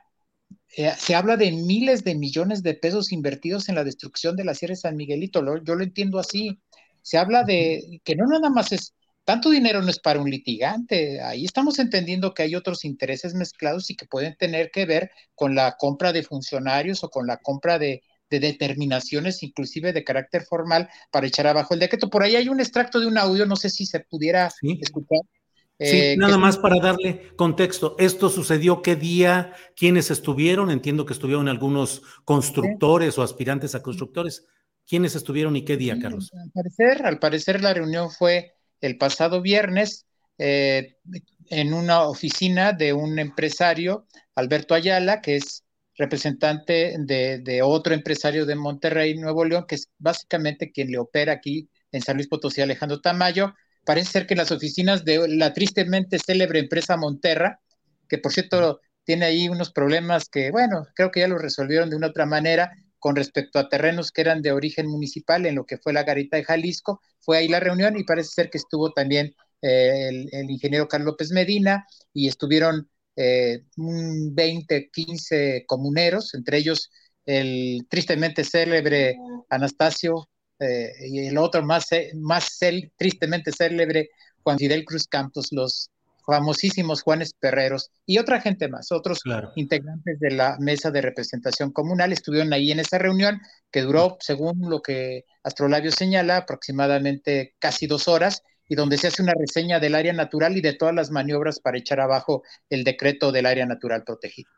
eh, 0.76 0.92
se 0.98 1.14
habla 1.14 1.36
de 1.36 1.52
miles 1.52 2.02
de 2.02 2.16
millones 2.16 2.64
de 2.64 2.74
pesos 2.74 3.12
invertidos 3.12 3.68
en 3.68 3.76
la 3.76 3.84
destrucción 3.84 4.34
de 4.34 4.44
la 4.44 4.54
Sierra 4.54 4.72
de 4.72 4.80
San 4.80 4.96
Miguelito, 4.96 5.40
yo 5.62 5.74
lo 5.76 5.84
entiendo 5.84 6.18
así. 6.18 6.60
Se 7.02 7.16
habla 7.16 7.44
de 7.44 8.00
que 8.02 8.16
no 8.16 8.26
nada 8.26 8.50
más 8.50 8.72
es 8.72 8.92
tanto 9.26 9.50
dinero 9.50 9.82
no 9.82 9.90
es 9.90 9.98
para 9.98 10.20
un 10.20 10.30
litigante. 10.30 11.20
Ahí 11.20 11.44
estamos 11.44 11.80
entendiendo 11.80 12.32
que 12.32 12.44
hay 12.44 12.54
otros 12.54 12.84
intereses 12.84 13.34
mezclados 13.34 13.90
y 13.90 13.96
que 13.96 14.06
pueden 14.06 14.36
tener 14.36 14.70
que 14.70 14.86
ver 14.86 15.10
con 15.34 15.56
la 15.56 15.76
compra 15.76 16.12
de 16.12 16.22
funcionarios 16.22 17.02
o 17.02 17.10
con 17.10 17.26
la 17.26 17.38
compra 17.38 17.78
de, 17.78 18.02
determinaciones, 18.30 19.42
inclusive 19.42 19.92
de 19.92 20.04
carácter 20.04 20.42
formal, 20.42 20.88
para 21.10 21.26
echar 21.26 21.46
abajo 21.48 21.74
el 21.74 21.80
decreto. 21.80 22.08
Por 22.08 22.22
ahí 22.22 22.36
hay 22.36 22.48
un 22.48 22.60
extracto 22.60 23.00
de 23.00 23.06
un 23.06 23.18
audio, 23.18 23.46
no 23.46 23.56
sé 23.56 23.68
si 23.68 23.84
se 23.84 24.00
pudiera 24.00 24.48
escuchar. 24.62 25.20
Sí, 25.78 25.96
eh, 25.96 26.16
nada 26.16 26.38
más 26.38 26.56
para 26.56 26.76
darle 26.78 27.32
contexto. 27.36 27.96
¿Esto 27.98 28.28
sucedió 28.28 28.80
qué 28.80 28.94
día? 28.94 29.54
¿Quiénes 29.74 30.10
estuvieron? 30.10 30.70
Entiendo 30.70 31.04
que 31.04 31.12
estuvieron 31.12 31.48
algunos 31.48 32.02
constructores 32.24 33.18
o 33.18 33.22
aspirantes 33.22 33.74
a 33.74 33.82
constructores. 33.82 34.46
¿Quiénes 34.86 35.16
estuvieron 35.16 35.56
y 35.56 35.64
qué 35.64 35.76
día, 35.76 35.98
Carlos? 36.00 36.30
Al 36.32 36.50
parecer, 36.52 37.06
al 37.06 37.18
parecer 37.18 37.60
la 37.60 37.74
reunión 37.74 38.10
fue 38.10 38.55
el 38.80 38.98
pasado 38.98 39.42
viernes 39.42 40.06
eh, 40.38 40.96
en 41.50 41.72
una 41.72 42.02
oficina 42.02 42.72
de 42.72 42.92
un 42.92 43.18
empresario, 43.18 44.06
Alberto 44.34 44.74
Ayala, 44.74 45.20
que 45.20 45.36
es 45.36 45.64
representante 45.96 46.94
de, 46.98 47.60
otro 47.62 47.94
empresario 47.94 48.44
de 48.44 48.54
Monterrey, 48.54 49.16
Nuevo 49.16 49.44
León, 49.44 49.64
que 49.66 49.76
es 49.76 49.90
básicamente 49.98 50.70
quien 50.70 50.90
le 50.90 50.98
opera 50.98 51.32
aquí 51.32 51.68
en 51.92 52.02
San 52.02 52.16
Luis 52.16 52.28
Potosí, 52.28 52.60
Alejandro 52.60 53.00
Tamayo. 53.00 53.54
Parece 53.84 54.12
ser 54.12 54.26
que 54.26 54.36
las 54.36 54.50
oficinas 54.50 55.04
de 55.04 55.26
la 55.28 55.52
tristemente 55.52 56.18
célebre 56.18 56.58
empresa 56.58 56.96
Monterra, 56.96 57.60
que 58.08 58.18
por 58.18 58.32
cierto 58.32 58.80
tiene 59.04 59.24
ahí 59.24 59.48
unos 59.48 59.72
problemas 59.72 60.28
que, 60.28 60.50
bueno, 60.50 60.86
creo 60.94 61.10
que 61.10 61.20
ya 61.20 61.28
lo 61.28 61.38
resolvieron 61.38 61.88
de 61.88 61.96
una 61.96 62.08
otra 62.08 62.26
manera, 62.26 62.72
con 62.98 63.16
respecto 63.16 63.58
a 63.58 63.68
terrenos 63.68 64.12
que 64.12 64.22
eran 64.22 64.42
de 64.42 64.52
origen 64.52 64.86
municipal 64.88 65.46
en 65.46 65.54
lo 65.54 65.66
que 65.66 65.78
fue 65.78 65.92
la 65.92 66.04
Garita 66.04 66.36
de 66.36 66.44
Jalisco. 66.44 67.00
Fue 67.20 67.38
ahí 67.38 67.48
la 67.48 67.60
reunión 67.60 67.98
y 67.98 68.04
parece 68.04 68.30
ser 68.30 68.50
que 68.50 68.58
estuvo 68.58 68.92
también 68.92 69.34
eh, 69.62 70.08
el, 70.32 70.50
ingeniero 70.50 70.88
Carlos 70.88 71.06
López 71.12 71.32
Medina 71.32 71.86
y 72.12 72.28
estuvieron 72.28 72.88
eh, 73.16 73.64
20, 73.76 74.90
15 74.90 75.64
comuneros, 75.66 76.34
entre 76.34 76.58
ellos 76.58 76.90
el 77.24 77.86
tristemente 77.88 78.44
célebre 78.44 79.16
Anastasio 79.50 80.28
eh, 80.60 80.92
y 81.08 81.26
el 81.26 81.38
otro 81.38 81.62
más, 81.62 81.88
más 82.14 82.58
tristemente 82.96 83.50
célebre 83.52 84.10
Juan 84.42 84.58
Fidel 84.58 84.84
Cruz 84.84 85.08
Campos, 85.08 85.48
los 85.50 85.90
famosísimos 86.26 87.02
Juanes 87.02 87.32
Perreros 87.38 87.90
y 88.04 88.18
otra 88.18 88.40
gente 88.40 88.68
más, 88.68 88.90
otros 88.90 89.20
integrantes 89.54 90.18
de 90.18 90.32
la 90.32 90.56
mesa 90.58 90.90
de 90.90 91.00
representación 91.00 91.70
comunal 91.70 92.12
estuvieron 92.12 92.52
ahí 92.52 92.72
en 92.72 92.80
esa 92.80 92.98
reunión 92.98 93.40
que 93.70 93.82
duró, 93.82 94.16
según 94.20 94.68
lo 94.68 94.82
que 94.82 95.24
Astrolabio 95.44 95.92
señala, 95.92 96.38
aproximadamente 96.38 97.54
casi 97.60 97.86
dos 97.86 98.08
horas 98.08 98.42
y 98.68 98.74
donde 98.74 98.98
se 98.98 99.06
hace 99.06 99.22
una 99.22 99.34
reseña 99.38 99.78
del 99.78 99.94
área 99.94 100.12
natural 100.12 100.56
y 100.56 100.60
de 100.60 100.74
todas 100.74 100.94
las 100.94 101.12
maniobras 101.12 101.60
para 101.60 101.78
echar 101.78 102.00
abajo 102.00 102.42
el 102.68 102.82
decreto 102.82 103.30
del 103.30 103.46
área 103.46 103.64
natural 103.64 104.02
protegido. 104.04 104.50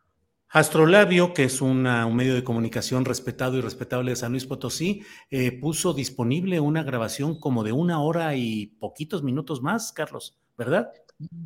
Astrolabio, 0.50 1.34
que 1.34 1.44
es 1.44 1.60
un 1.60 1.82
medio 2.14 2.34
de 2.34 2.42
comunicación 2.42 3.04
respetado 3.04 3.58
y 3.58 3.60
respetable 3.60 4.12
de 4.12 4.16
San 4.16 4.32
Luis 4.32 4.46
Potosí, 4.46 5.02
eh, 5.30 5.52
puso 5.52 5.92
disponible 5.92 6.58
una 6.58 6.82
grabación 6.82 7.38
como 7.38 7.64
de 7.64 7.72
una 7.72 8.00
hora 8.00 8.34
y 8.34 8.68
poquitos 8.80 9.22
minutos 9.22 9.60
más, 9.60 9.92
Carlos, 9.92 10.38
¿verdad? 10.56 10.90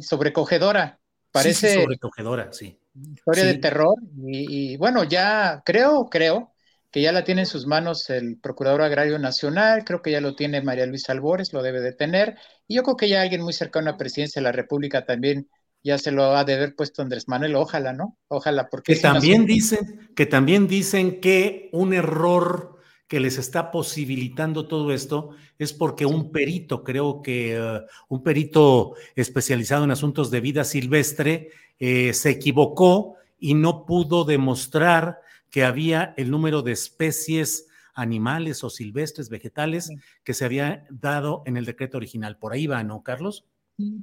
Sobrecogedora. 0.01 0.99
Parece 1.31 1.83
sobrecogedora, 1.83 2.53
sí. 2.53 2.79
Historia 2.95 3.45
de 3.45 3.55
terror. 3.55 3.95
Y, 4.27 4.77
bueno, 4.77 5.05
ya 5.05 5.63
creo, 5.65 6.09
creo 6.11 6.53
que 6.91 7.01
ya 7.01 7.13
la 7.13 7.25
tiene 7.25 7.43
en 7.43 7.47
sus 7.47 7.67
manos 7.67 8.11
el 8.11 8.39
Procurador 8.39 8.83
Agrario 8.83 9.19
Nacional, 9.19 9.83
creo 9.85 10.03
que 10.03 10.11
ya 10.11 10.21
lo 10.21 10.35
tiene 10.35 10.61
María 10.61 10.85
Luisa 10.85 11.13
Albores, 11.13 11.55
lo 11.55 11.63
debe 11.63 11.81
de 11.81 11.93
tener. 11.93 12.37
Y 12.69 12.77
yo 12.77 12.83
creo 12.83 12.97
que 12.97 13.09
ya 13.09 13.23
alguien 13.23 13.43
muy 13.43 13.55
cercano 13.55 13.89
a 13.89 13.93
la 13.93 13.99
presidencia 13.99 14.41
de 14.41 14.45
la 14.45 14.53
República 14.53 15.07
también 15.07 15.49
ya 15.83 15.99
se 15.99 16.13
lo 16.13 16.37
ha 16.37 16.45
de 16.45 16.55
haber 16.55 16.77
puesto 16.77 17.03
Andrés 17.03 17.29
Manuel, 17.29 17.57
ojalá, 17.57 17.93
¿no? 17.93 18.17
Ojalá, 18.29 18.69
porque... 18.69 18.95
Que 18.95 19.01
también 19.01 19.47
dicen, 19.47 20.11
que 20.15 20.27
también 20.27 20.69
dicen 20.69 21.21
que 21.21 21.71
un 21.73 21.93
error 21.93 22.72
que 23.13 23.21
les 23.21 23.37
está 23.37 23.71
posibilitando 23.71 24.67
todo 24.67 24.91
esto 24.91 25.37
es 25.59 25.75
porque 25.75 26.07
un 26.07 26.33
perito, 26.33 26.83
creo 26.83 27.21
que 27.21 27.61
uh, 27.61 27.83
un 28.09 28.23
perito 28.23 28.95
especializado 29.15 29.85
en 29.85 29.91
asuntos 29.91 30.31
de 30.31 30.41
vida 30.41 30.65
silvestre, 30.65 31.51
eh, 31.79 32.15
se 32.15 32.31
equivocó 32.31 33.17
y 33.39 33.53
no 33.53 33.85
pudo 33.85 34.25
demostrar 34.25 35.21
que 35.51 35.63
había 35.63 36.15
el 36.17 36.31
número 36.31 36.63
de 36.63 36.73
especies 36.73 37.67
animales 37.93 38.65
o 38.65 38.71
silvestres, 38.71 39.29
vegetales, 39.29 39.91
que 40.25 40.33
se 40.33 40.47
había 40.47 40.87
dado 40.89 41.43
en 41.45 41.59
el 41.59 41.67
decreto 41.67 41.99
original. 41.99 42.39
Por 42.39 42.55
ahí 42.55 42.67
va, 42.67 42.83
¿no, 42.83 43.03
Carlos? 43.03 43.45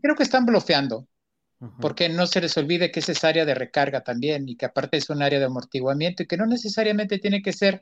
Creo 0.03 0.13
que 0.13 0.21
están 0.21 0.45
bloqueando 0.45 1.07
porque 1.81 2.09
no 2.09 2.27
se 2.27 2.41
les 2.41 2.55
olvide 2.57 2.91
que 2.91 2.99
esa 2.99 3.13
es 3.13 3.23
área 3.23 3.43
de 3.43 3.55
recarga 3.55 4.01
también 4.01 4.47
y 4.47 4.55
que 4.55 4.67
aparte 4.67 4.97
es 4.97 5.09
un 5.09 5.23
área 5.23 5.39
de 5.39 5.45
amortiguamiento 5.45 6.21
y 6.21 6.27
que 6.27 6.37
no 6.37 6.45
necesariamente 6.45 7.17
tiene 7.17 7.41
que 7.41 7.53
ser 7.53 7.81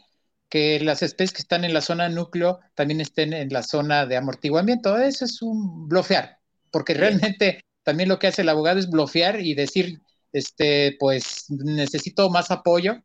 que 0.49 0.79
las 0.79 1.01
especies 1.01 1.33
que 1.33 1.41
están 1.41 1.65
en 1.65 1.73
la 1.73 1.81
zona 1.81 2.09
núcleo 2.09 2.59
también 2.75 3.01
estén 3.01 3.33
en 3.33 3.49
la 3.49 3.63
zona 3.63 4.05
de 4.05 4.17
amortiguamiento. 4.17 4.97
Eso 4.97 5.25
es 5.25 5.41
un 5.41 5.87
blofear, 5.87 6.37
porque 6.71 6.93
realmente 6.93 7.65
también 7.83 8.09
lo 8.09 8.19
que 8.19 8.27
hace 8.27 8.41
el 8.41 8.49
abogado 8.49 8.79
es 8.79 8.89
blofear 8.89 9.41
y 9.41 9.53
decir, 9.53 10.01
este, 10.31 10.95
pues 10.99 11.45
necesito 11.49 12.29
más 12.29 12.51
apoyo 12.51 13.01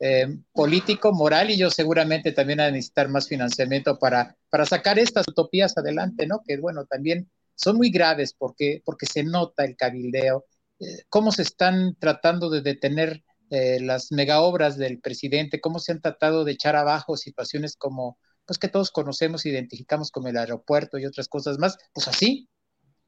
eh, 0.00 0.26
político, 0.52 1.12
moral 1.12 1.50
y 1.50 1.56
yo 1.56 1.70
seguramente 1.70 2.32
también 2.32 2.60
a 2.60 2.70
necesitar 2.70 3.08
más 3.08 3.28
financiamiento 3.28 3.98
para, 3.98 4.36
para 4.50 4.66
sacar 4.66 4.98
estas 4.98 5.26
utopías 5.28 5.76
adelante, 5.78 6.26
¿no? 6.26 6.42
Que 6.46 6.58
bueno, 6.58 6.84
también 6.84 7.30
son 7.54 7.76
muy 7.76 7.90
graves 7.90 8.34
porque, 8.36 8.82
porque 8.84 9.06
se 9.06 9.22
nota 9.22 9.64
el 9.64 9.76
cabildeo, 9.76 10.46
eh, 10.80 11.04
cómo 11.08 11.30
se 11.32 11.42
están 11.42 11.96
tratando 11.98 12.50
de 12.50 12.60
detener 12.60 13.22
eh, 13.50 13.80
las 13.80 14.10
megaobras 14.12 14.76
del 14.76 15.00
presidente, 15.00 15.60
cómo 15.60 15.78
se 15.78 15.92
han 15.92 16.00
tratado 16.00 16.44
de 16.44 16.52
echar 16.52 16.76
abajo 16.76 17.16
situaciones 17.16 17.76
como, 17.76 18.18
pues 18.46 18.58
que 18.58 18.68
todos 18.68 18.90
conocemos, 18.90 19.46
identificamos 19.46 20.10
como 20.10 20.28
el 20.28 20.36
aeropuerto 20.36 20.98
y 20.98 21.06
otras 21.06 21.28
cosas 21.28 21.58
más, 21.58 21.76
pues 21.92 22.08
así, 22.08 22.48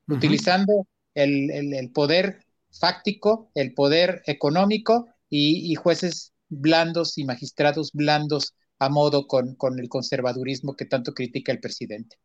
utilizando 0.09 0.87
el, 1.15 1.51
el, 1.51 1.91
poder 1.91 2.45
fáctico, 2.71 3.51
el 3.55 3.75
poder 3.75 4.23
económico 4.27 5.09
y, 5.29 5.73
y, 5.73 5.75
jueces 5.75 6.33
blandos 6.49 7.19
y 7.19 7.25
magistrados 7.25 7.91
blandos 7.93 8.55
a 8.79 8.89
modo 8.89 9.27
con, 9.27 9.55
con 9.57 9.79
el 9.81 9.89
conservadurismo 9.89 10.77
que 10.77 10.85
tanto 10.85 11.13
critica 11.15 11.53
el 11.53 11.61
presidente. 11.61 12.19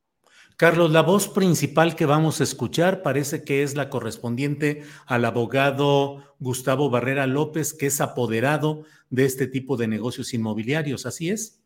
Carlos, 0.57 0.91
la 0.91 1.01
voz 1.01 1.27
principal 1.27 1.95
que 1.95 2.05
vamos 2.05 2.39
a 2.39 2.43
escuchar 2.43 3.01
parece 3.01 3.43
que 3.43 3.63
es 3.63 3.75
la 3.75 3.89
correspondiente 3.89 4.83
al 5.05 5.25
abogado 5.25 6.35
Gustavo 6.39 6.89
Barrera 6.89 7.27
López, 7.27 7.73
que 7.73 7.87
es 7.87 8.01
apoderado 8.01 8.83
de 9.09 9.25
este 9.25 9.47
tipo 9.47 9.77
de 9.77 9.87
negocios 9.87 10.33
inmobiliarios, 10.33 11.05
¿así 11.05 11.29
es? 11.29 11.59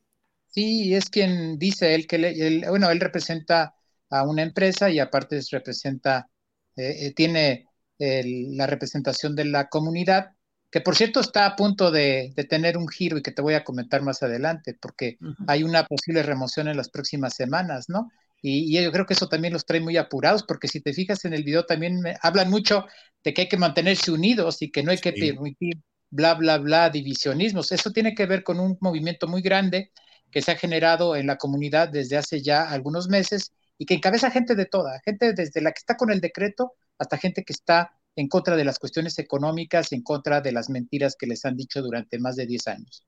Sí, 0.48 0.94
es 0.94 1.10
quien 1.10 1.60
dice 1.60 1.94
él 1.94 2.08
que, 2.08 2.64
bueno, 2.70 2.90
él 2.90 3.00
representa 3.00 3.76
a 4.10 4.24
una 4.24 4.42
empresa 4.42 4.90
y 4.90 5.00
aparte 5.00 5.42
representa, 5.52 6.30
eh, 6.76 7.08
eh, 7.08 7.14
tiene 7.14 7.68
la 7.98 8.68
representación 8.68 9.36
de 9.36 9.46
la 9.46 9.70
comunidad, 9.70 10.32
que 10.70 10.82
por 10.82 10.98
cierto 10.98 11.22
está 11.22 11.46
a 11.46 11.56
punto 11.56 11.92
de, 11.92 12.34
tener 12.50 12.78
un 12.78 12.90
giro 12.90 13.18
y 13.18 13.22
que 13.22 13.32
te 13.32 13.42
voy 13.42 13.54
a 13.54 13.64
comentar 13.64 14.02
más 14.02 14.22
adelante, 14.24 14.78
porque 14.80 15.18
hay 15.48 15.64
una 15.64 15.86
posible 15.86 16.22
remoción 16.22 16.68
en 16.68 16.76
las 16.76 16.90
próximas 16.90 17.36
semanas, 17.36 17.88
¿no? 17.88 18.12
Y, 18.48 18.80
yo 18.80 18.92
creo 18.92 19.08
que 19.08 19.16
eso 19.16 19.28
también 19.28 19.54
los 19.54 19.66
trae 19.66 19.80
muy 19.80 19.98
apurados, 19.98 20.44
porque 20.44 20.68
si 20.68 20.80
te 20.80 20.94
fijas 20.94 21.26
en 21.26 21.34
el 21.34 21.44
video 21.44 21.66
también 21.66 22.04
hablan 22.22 22.52
mucho 22.52 22.86
de 23.24 23.34
que 23.34 23.42
hay 23.42 23.50
que 23.50 23.58
mantenerse 23.58 24.12
unidos 24.12 24.62
y 24.62 24.72
que 24.72 24.84
no 24.84 24.92
hay 24.92 25.00
que 25.00 25.14
permitir 25.14 25.82
bla, 26.12 26.36
bla, 26.36 26.60
bla, 26.60 26.92
divisionismos. 26.92 27.72
Eso 27.72 27.90
tiene 27.92 28.14
que 28.14 28.28
ver 28.28 28.44
con 28.44 28.60
un 28.60 28.78
movimiento 28.82 29.28
muy 29.28 29.42
grande 29.42 29.92
que 30.30 30.44
se 30.44 30.52
ha 30.52 30.58
generado 30.58 31.16
en 31.16 31.26
la 31.26 31.38
comunidad 31.38 31.90
desde 31.90 32.18
hace 32.18 32.44
ya 32.44 32.70
algunos 32.70 33.10
meses 33.10 33.52
y 33.80 33.88
que 33.88 33.96
encabeza 33.96 34.30
gente 34.30 34.54
de 34.54 34.68
toda, 34.68 35.02
gente 35.04 35.34
desde 35.34 35.62
la 35.62 35.72
que 35.72 35.80
está 35.80 35.98
con 35.98 36.12
el 36.12 36.22
decreto 36.22 36.74
hasta 37.00 37.18
gente 37.18 37.44
que 37.44 37.54
está 37.54 37.94
en 38.16 38.28
contra 38.28 38.56
de 38.56 38.64
las 38.64 38.78
cuestiones 38.78 39.18
económicas, 39.18 39.92
en 39.92 40.04
contra 40.04 40.42
de 40.42 40.52
las 40.52 40.70
mentiras 40.70 41.16
que 41.18 41.26
les 41.26 41.46
han 41.46 41.58
dicho 41.58 41.82
durante 41.82 42.20
más 42.20 42.36
de 42.36 42.46
10 42.46 42.68
años. 42.68 43.08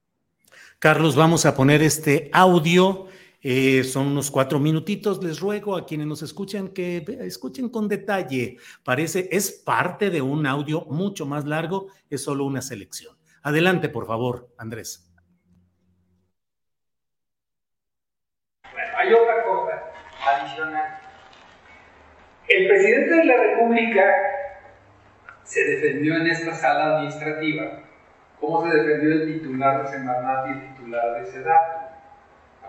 Carlos, 0.79 1.15
vamos 1.15 1.45
a 1.45 1.55
poner 1.55 1.83
este 1.83 2.31
audio 2.33 3.07
eh, 3.41 3.83
son 3.83 4.07
unos 4.07 4.31
cuatro 4.31 4.59
minutitos. 4.59 5.23
Les 5.23 5.39
ruego 5.39 5.75
a 5.75 5.85
quienes 5.85 6.07
nos 6.07 6.21
escuchan 6.21 6.69
que 6.69 7.05
escuchen 7.21 7.69
con 7.69 7.87
detalle. 7.87 8.57
Parece, 8.83 9.29
es 9.31 9.51
parte 9.51 10.09
de 10.09 10.21
un 10.21 10.45
audio 10.45 10.85
mucho 10.85 11.25
más 11.25 11.45
largo, 11.45 11.87
es 12.09 12.23
solo 12.23 12.45
una 12.45 12.61
selección. 12.61 13.15
Adelante, 13.43 13.89
por 13.89 14.07
favor, 14.07 14.49
Andrés. 14.57 15.09
Bueno, 18.71 18.97
hay 18.97 19.13
otra 19.13 19.43
cosa 19.43 19.83
adicional. 20.27 20.99
El 22.47 22.67
presidente 22.67 23.15
de 23.15 23.25
la 23.25 23.37
República 23.37 24.03
se 25.43 25.63
defendió 25.63 26.15
en 26.15 26.27
esta 26.27 26.53
sala 26.53 26.97
administrativa. 26.97 27.83
¿Cómo 28.39 28.69
se 28.69 28.77
defendió 28.77 29.13
el 29.13 29.33
titular 29.33 29.83
de 29.83 29.91
Semarnat 29.91 30.47
y 30.47 30.51
el 30.51 30.75
titular 30.75 31.13
de 31.13 31.31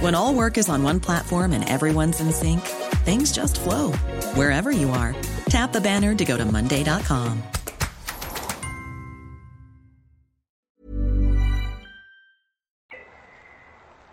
When 0.00 0.14
all 0.14 0.34
work 0.34 0.58
is 0.58 0.68
on 0.68 0.82
one 0.82 0.98
platform 0.98 1.52
and 1.52 1.68
everyone's 1.68 2.20
in 2.20 2.32
sync, 2.32 2.60
things 3.04 3.30
just 3.30 3.60
flow 3.60 3.92
wherever 4.34 4.70
you 4.72 4.90
are. 4.90 5.14
Tap 5.48 5.72
the 5.72 5.80
banner 5.80 6.14
to 6.14 6.24
go 6.24 6.36
to 6.36 6.44
Monday.com. 6.44 7.42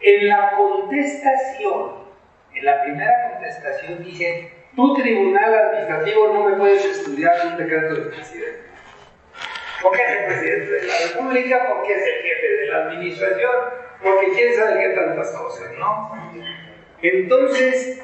En 0.04 0.28
la 0.28 0.52
contestación, 0.58 1.92
en 2.56 2.66
la 2.66 2.84
primera 2.84 3.32
contestación 3.32 4.04
dice, 4.04 4.52
tu 4.76 4.96
tribunal 4.96 5.54
administrativo 5.54 6.34
no 6.34 6.50
me 6.50 6.58
puedes 6.58 6.86
estudiar 6.86 7.34
un 7.48 7.58
decreto 7.58 7.96
del 7.96 8.10
presidente. 8.10 8.66
Porque 9.82 10.02
es 10.04 10.10
el 10.10 10.26
presidente 10.26 10.72
de 10.72 10.88
la 10.88 10.94
República, 11.08 11.68
porque 11.70 11.94
es 11.94 12.04
el 12.04 12.22
jefe 12.24 12.48
de 12.48 12.68
la 12.68 12.78
administración, 12.86 13.52
porque 14.03 14.31
quién 14.34 14.55
sabe 14.55 14.79
qué 14.79 14.89
tantas 14.89 15.31
cosas, 15.31 15.72
¿no? 15.77 16.12
Entonces, 17.01 18.01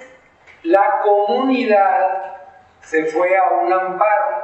la 0.63 1.01
comunidad 1.03 2.35
se 2.81 3.05
fue 3.05 3.35
a 3.37 3.49
un 3.63 3.71
amparo 3.71 4.43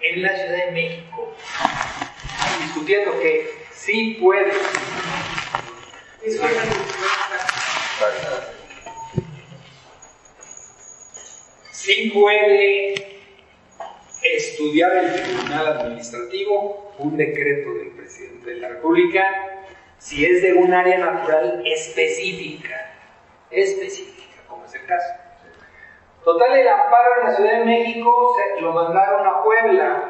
en 0.00 0.22
la 0.22 0.36
Ciudad 0.36 0.66
de 0.66 0.72
México, 0.72 1.34
discutiendo 2.60 3.18
que 3.20 3.50
sí 3.70 4.18
puede. 4.20 4.52
Sí 11.70 12.10
puede 12.14 12.94
estudiar 14.22 14.96
el 14.96 15.22
Tribunal 15.22 15.66
Administrativo 15.66 16.94
un 16.98 17.16
decreto 17.16 17.74
del 17.74 17.88
presidente 17.88 18.50
de 18.50 18.56
la 18.56 18.68
República 18.68 19.61
si 20.02 20.26
es 20.26 20.42
de 20.42 20.52
un 20.54 20.74
área 20.74 20.98
natural 20.98 21.62
específica, 21.64 22.90
específica, 23.50 24.42
como 24.48 24.64
es 24.64 24.74
el 24.74 24.84
caso. 24.84 25.14
Total, 26.24 26.58
el 26.58 26.66
amparo 26.66 27.20
en 27.20 27.28
la 27.28 27.36
Ciudad 27.36 27.58
de 27.60 27.64
México 27.64 28.36
lo 28.60 28.72
mandaron 28.72 29.26
a 29.26 29.42
Puebla 29.44 30.02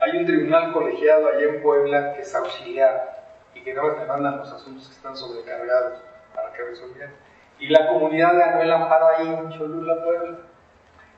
Hay 0.00 0.16
un 0.16 0.26
tribunal 0.26 0.72
colegiado 0.72 1.28
allá 1.28 1.44
en 1.44 1.62
Puebla 1.62 2.14
que 2.14 2.22
es 2.22 2.34
auxiliar 2.34 3.24
y 3.54 3.60
que 3.60 3.72
nada 3.72 3.86
más 3.86 3.98
me 3.98 4.06
mandan 4.06 4.38
los 4.38 4.52
asuntos 4.52 4.88
que 4.88 4.94
están 4.94 5.16
sobrecargados 5.16 6.02
para 6.34 6.52
que 6.52 6.64
resolvieran. 6.64 7.14
Y 7.60 7.68
la 7.68 7.86
comunidad 7.86 8.36
ganó 8.36 8.62
el 8.62 8.72
amparo 8.72 9.06
ahí 9.16 9.28
en 9.28 9.50
Cholula, 9.50 10.02
Puebla. 10.02 10.38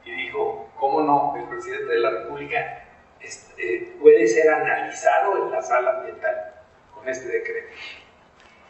Y 0.05 0.11
dijo, 0.11 0.69
¿cómo 0.79 1.01
no? 1.01 1.35
El 1.39 1.49
presidente 1.49 1.95
de 1.95 2.01
la 2.01 2.11
República 2.11 2.85
este, 3.21 3.97
puede 4.03 4.27
ser 4.27 4.53
analizado 4.53 5.47
en 5.47 5.51
la 5.51 5.63
sala 5.63 5.99
ambiental 5.99 6.53
con 6.95 7.09
este 7.09 7.29
decreto. 7.29 7.73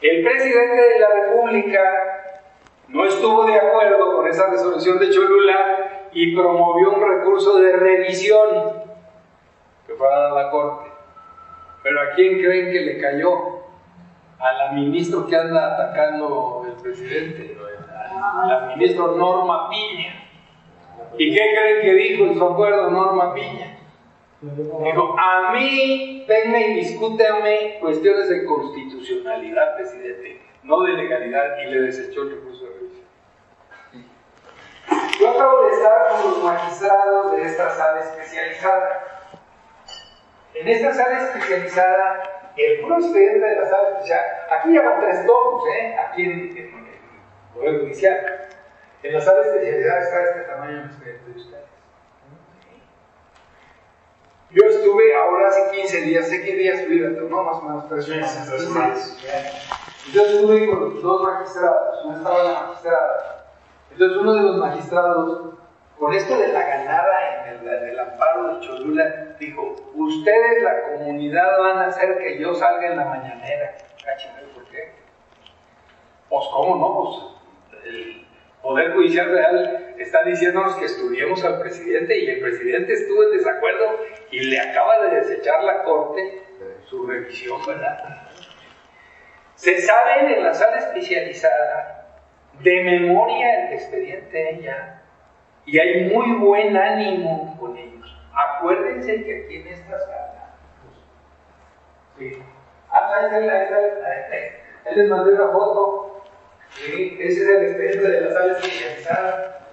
El 0.03 0.25
presidente 0.25 0.83
de 0.83 0.99
la 0.99 1.09
República 1.11 1.81
no 2.89 3.05
estuvo 3.05 3.45
de 3.47 3.55
acuerdo 3.55 4.17
con 4.17 4.27
esa 4.27 4.51
resolución 4.51 4.99
de 4.99 5.11
Cholula 5.11 6.09
y 6.13 6.35
promovió 6.35 6.91
un 6.91 7.01
recurso 7.01 7.61
de 7.61 7.77
revisión 7.77 8.83
que 9.87 9.95
fue 9.95 10.13
a 10.13 10.31
la 10.31 10.51
Corte. 10.51 10.91
Pero 11.85 12.01
¿a 12.01 12.15
quién 12.17 12.43
creen 12.43 12.73
que 12.73 12.81
le 12.81 13.01
cayó? 13.01 13.63
A 14.41 14.53
la 14.55 14.73
ministra 14.73 15.21
que 15.29 15.37
anda 15.37 15.75
atacando 15.75 16.65
el 16.67 16.83
presidente, 16.83 17.57
la 18.49 18.75
ministra 18.77 19.07
Norma 19.07 19.71
Piña. 19.71 20.15
¿Y 21.17 21.33
qué 21.33 21.55
creen 21.55 21.83
que 21.83 21.95
dijo 21.95 22.25
en 22.25 22.35
su 22.35 22.45
acuerdo 22.45 22.91
Norma 22.91 23.33
Piña? 23.35 23.72
Dijo, 24.43 25.17
a 25.17 25.53
mí 25.53 26.25
venme 26.27 26.67
y 26.69 26.75
discútame 26.75 27.79
cuestiones 27.81 28.29
de 28.29 28.45
constitucionalidad, 28.45 29.77
presidente, 29.77 30.43
no 30.65 30.83
de 30.83 30.95
legalidad, 30.95 31.59
y 31.63 31.67
le 31.71 31.83
desechó 31.83 32.23
el 32.23 32.31
recurso 32.31 32.65
de 32.65 32.71
revisión. 32.75 33.07
Yo 35.21 35.31
acabo 35.31 35.63
de 35.63 35.73
estar 35.75 36.09
con 36.09 36.31
los 36.33 36.43
magistrados 36.43 37.37
de 37.37 37.43
esta 37.43 37.71
sala 37.71 38.01
especializada. 38.01 39.29
En 40.55 40.67
esta 40.67 40.93
sala 40.93 41.21
especializada, 41.21 42.53
el 42.57 42.81
puro 42.81 42.97
expediente 42.97 43.47
de 43.47 43.61
la 43.61 43.67
sala 43.67 43.89
especializada, 43.91 44.47
aquí 44.59 44.75
ya 44.75 45.01
tres 45.01 45.25
tomos, 45.25 45.63
¿eh? 45.69 45.97
aquí 45.97 46.23
en, 46.25 46.57
el 46.57 46.71
Poder 47.55 47.81
Judicial. 47.83 48.49
En 49.05 49.13
la 49.13 49.21
sala 49.21 49.43
especializada 49.43 50.01
está 50.01 50.23
este 50.25 50.41
tamaño 50.41 50.81
el 50.81 50.87
expediente 50.87 51.31
de 51.31 51.37
ustedes. 51.37 51.62
Yo 54.55 54.67
estuve 54.69 55.17
ahora 55.17 55.49
hace 55.49 55.71
15 55.77 56.01
días, 56.03 56.29
sé 56.29 56.45
qué 56.45 56.55
días 56.55 56.85
fui, 56.87 57.01
¿no? 57.01 57.43
Más 57.43 57.57
o 57.57 57.63
menos 57.63 57.89
tres 57.89 58.07
meses. 58.09 59.19
Yo 60.13 60.23
estuve 60.23 60.69
con 60.69 60.81
los 60.81 61.03
dos 61.03 61.23
magistrados, 61.23 62.05
no 62.05 62.17
estaba 62.17 62.43
la 62.43 62.61
magistrada. 62.61 63.47
Entonces 63.93 64.19
uno 64.19 64.35
de 64.35 64.43
los 64.43 64.57
magistrados, 64.57 65.55
con 65.99 66.13
esto 66.13 66.37
de 66.37 66.49
la 66.49 66.63
ganada 66.63 67.47
en 67.47 67.61
el, 67.61 67.69
en 67.69 67.89
el 67.91 68.01
amparo 68.01 68.55
de 68.55 68.67
Cholula, 68.67 69.37
dijo, 69.39 69.75
ustedes 69.95 70.63
la 70.63 70.83
comunidad 70.89 71.59
van 71.59 71.79
a 71.79 71.87
hacer 71.87 72.19
que 72.19 72.39
yo 72.39 72.55
salga 72.55 72.89
en 72.89 72.97
la 72.99 73.05
mañanera. 73.07 73.79
Cáchame, 74.05 74.43
¿por 74.55 74.65
qué? 74.65 74.93
Pues 76.29 76.45
cómo 76.53 76.77
no, 76.77 77.39
pues 77.71 77.85
el 77.85 78.27
Poder 78.63 78.93
Judicial 78.93 79.29
Real 79.29 79.95
está 79.99 80.23
diciéndonos 80.23 80.77
que 80.77 80.85
estudiemos 80.85 81.45
al 81.45 81.61
presidente 81.61 82.17
y 82.17 82.31
el 82.31 82.41
presidente 82.41 82.93
estuvo 82.93 83.25
en 83.25 83.39
desacuerdo 83.39 83.99
y 84.31 84.41
le 84.41 84.61
acaba 84.61 85.01
de 85.01 85.17
desechar 85.17 85.65
la 85.65 85.83
Corte 85.83 86.43
su 86.85 87.07
revisión, 87.07 87.59
¿verdad? 87.67 88.29
Se 89.55 89.81
saben 89.81 90.29
en 90.29 90.45
la 90.45 90.55
sala 90.55 90.79
especializada 90.79 92.21
de 92.61 92.85
memoria 92.85 93.67
el 93.67 93.75
expediente 93.75 94.59
ella 94.59 95.03
y 95.65 95.79
hay 95.79 96.11
muy 96.11 96.37
buen 96.37 96.77
ánimo 96.77 97.57
con 97.59 97.77
ellos. 97.77 98.17
Acuérdense 98.35 99.25
que 99.25 99.45
aquí 99.45 99.57
en 99.57 99.69
esta 99.69 99.99
sala, 99.99 100.57
sí. 102.19 102.43
Ah, 102.91 103.11
ahí 103.33 103.49
ahí 103.49 103.49
ahí. 103.49 104.49
Ahí 104.85 104.95
les 104.97 105.09
mandé 105.09 105.33
una 105.33 105.49
foto. 105.49 106.12
Sí, 106.75 107.17
ese 107.21 107.43
es 107.43 107.49
el 107.49 107.67
expediente 107.67 108.09
de 108.09 108.21
la 108.23 108.33
sala 108.33 108.53
especializada. 108.59 109.69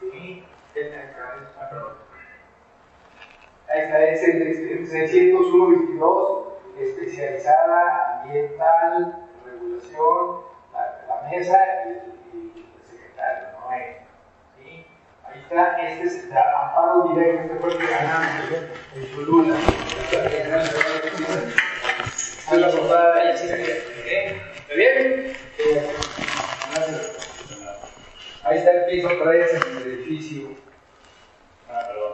Sí, 0.00 0.44
ah. 0.74 1.92
Ahí 3.68 3.80
está, 3.80 4.04
es 4.04 4.22
el 4.22 4.42
expediente 4.42 5.32
601-22, 5.32 6.44
especializada, 6.80 8.22
ambiental, 8.22 9.28
regulación, 9.44 10.40
la, 10.72 11.04
la 11.08 11.28
mesa 11.30 11.58
y 11.86 11.90
el, 11.90 12.00
secretario, 12.90 13.48
¿no? 13.52 13.68
¿Sí? 14.58 14.86
Ahí 15.24 15.40
está, 15.42 15.62
este 15.78 16.06
es 16.06 16.24
el 16.24 16.36
amparo 16.36 17.08
directo, 17.14 17.42
este 17.42 17.56
fue 17.56 17.70
el 17.72 17.78
que 17.78 17.86
ganamos 17.86 18.26
en 18.94 19.14
Cholula. 19.14 19.56
Esta 20.12 20.28
es 20.28 20.48
la 22.60 22.66
de 22.66 23.32
¿Está 24.56 24.74
bien? 24.74 25.45
Ahí 28.44 28.58
está 28.58 28.72
el 28.72 28.84
piso 28.86 29.08
3 29.08 29.54
en 29.54 29.76
el 29.76 29.82
edificio. 29.84 30.50
Ah, 31.68 31.82
perdón. 31.86 32.12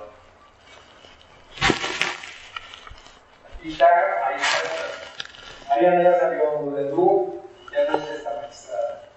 Aquí 3.59 3.73
está, 3.73 3.87
ahí 4.27 4.37
está. 4.37 5.75
Ahí 5.75 6.05
ya 6.05 6.19
salió 6.21 6.71
de 6.71 6.85
tú, 6.91 7.43
ya 7.73 7.91
no 7.91 7.99
es 7.99 8.11
esta 8.11 8.35
magistrada. 8.35 9.09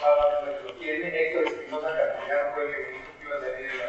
Vamos 0.00 0.26
a 0.26 0.44
ver 0.44 0.58
que 0.58 0.64
lo 0.64 0.72
tiene. 0.74 1.08
Héctor 1.08 1.46
Espinosa 1.46 1.88
Castellano 1.88 2.54
fue 2.54 2.64
el 2.64 2.70
que 2.70 2.80
que 2.80 3.28
salir 3.28 3.70
en 3.70 3.78
la, 3.78 3.86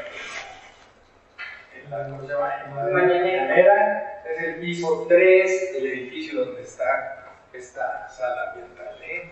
en 1.75 1.89
la, 1.91 1.97
¿cómo 2.09 2.27
se 2.27 2.33
llama? 2.33 2.63
En 2.65 2.75
la 2.75 2.83
mañanera. 2.83 4.23
Es 4.25 4.43
el 4.43 4.55
piso 4.55 5.05
3 5.07 5.73
del 5.73 5.85
edificio 5.87 6.45
donde 6.45 6.63
está 6.63 7.20
esta 7.53 8.09
sala 8.09 8.51
ambiental, 8.51 8.95
¿eh? 9.03 9.31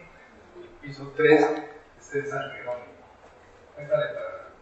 El 0.61 0.67
piso 0.81 1.13
3, 1.15 1.45
este 1.99 2.19
es 2.19 2.29
San 2.29 2.51
Jerónimo. 2.51 2.85
Esta 3.77 3.97
la 3.97 4.09
entrada. 4.09 4.53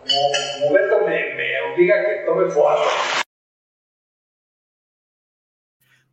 Como, 0.00 0.72
Beto 0.72 1.00
me, 1.06 1.34
me 1.34 1.72
obliga 1.72 2.00
a 2.00 2.04
que 2.04 2.24
tome 2.26 2.50
foto. 2.50 2.82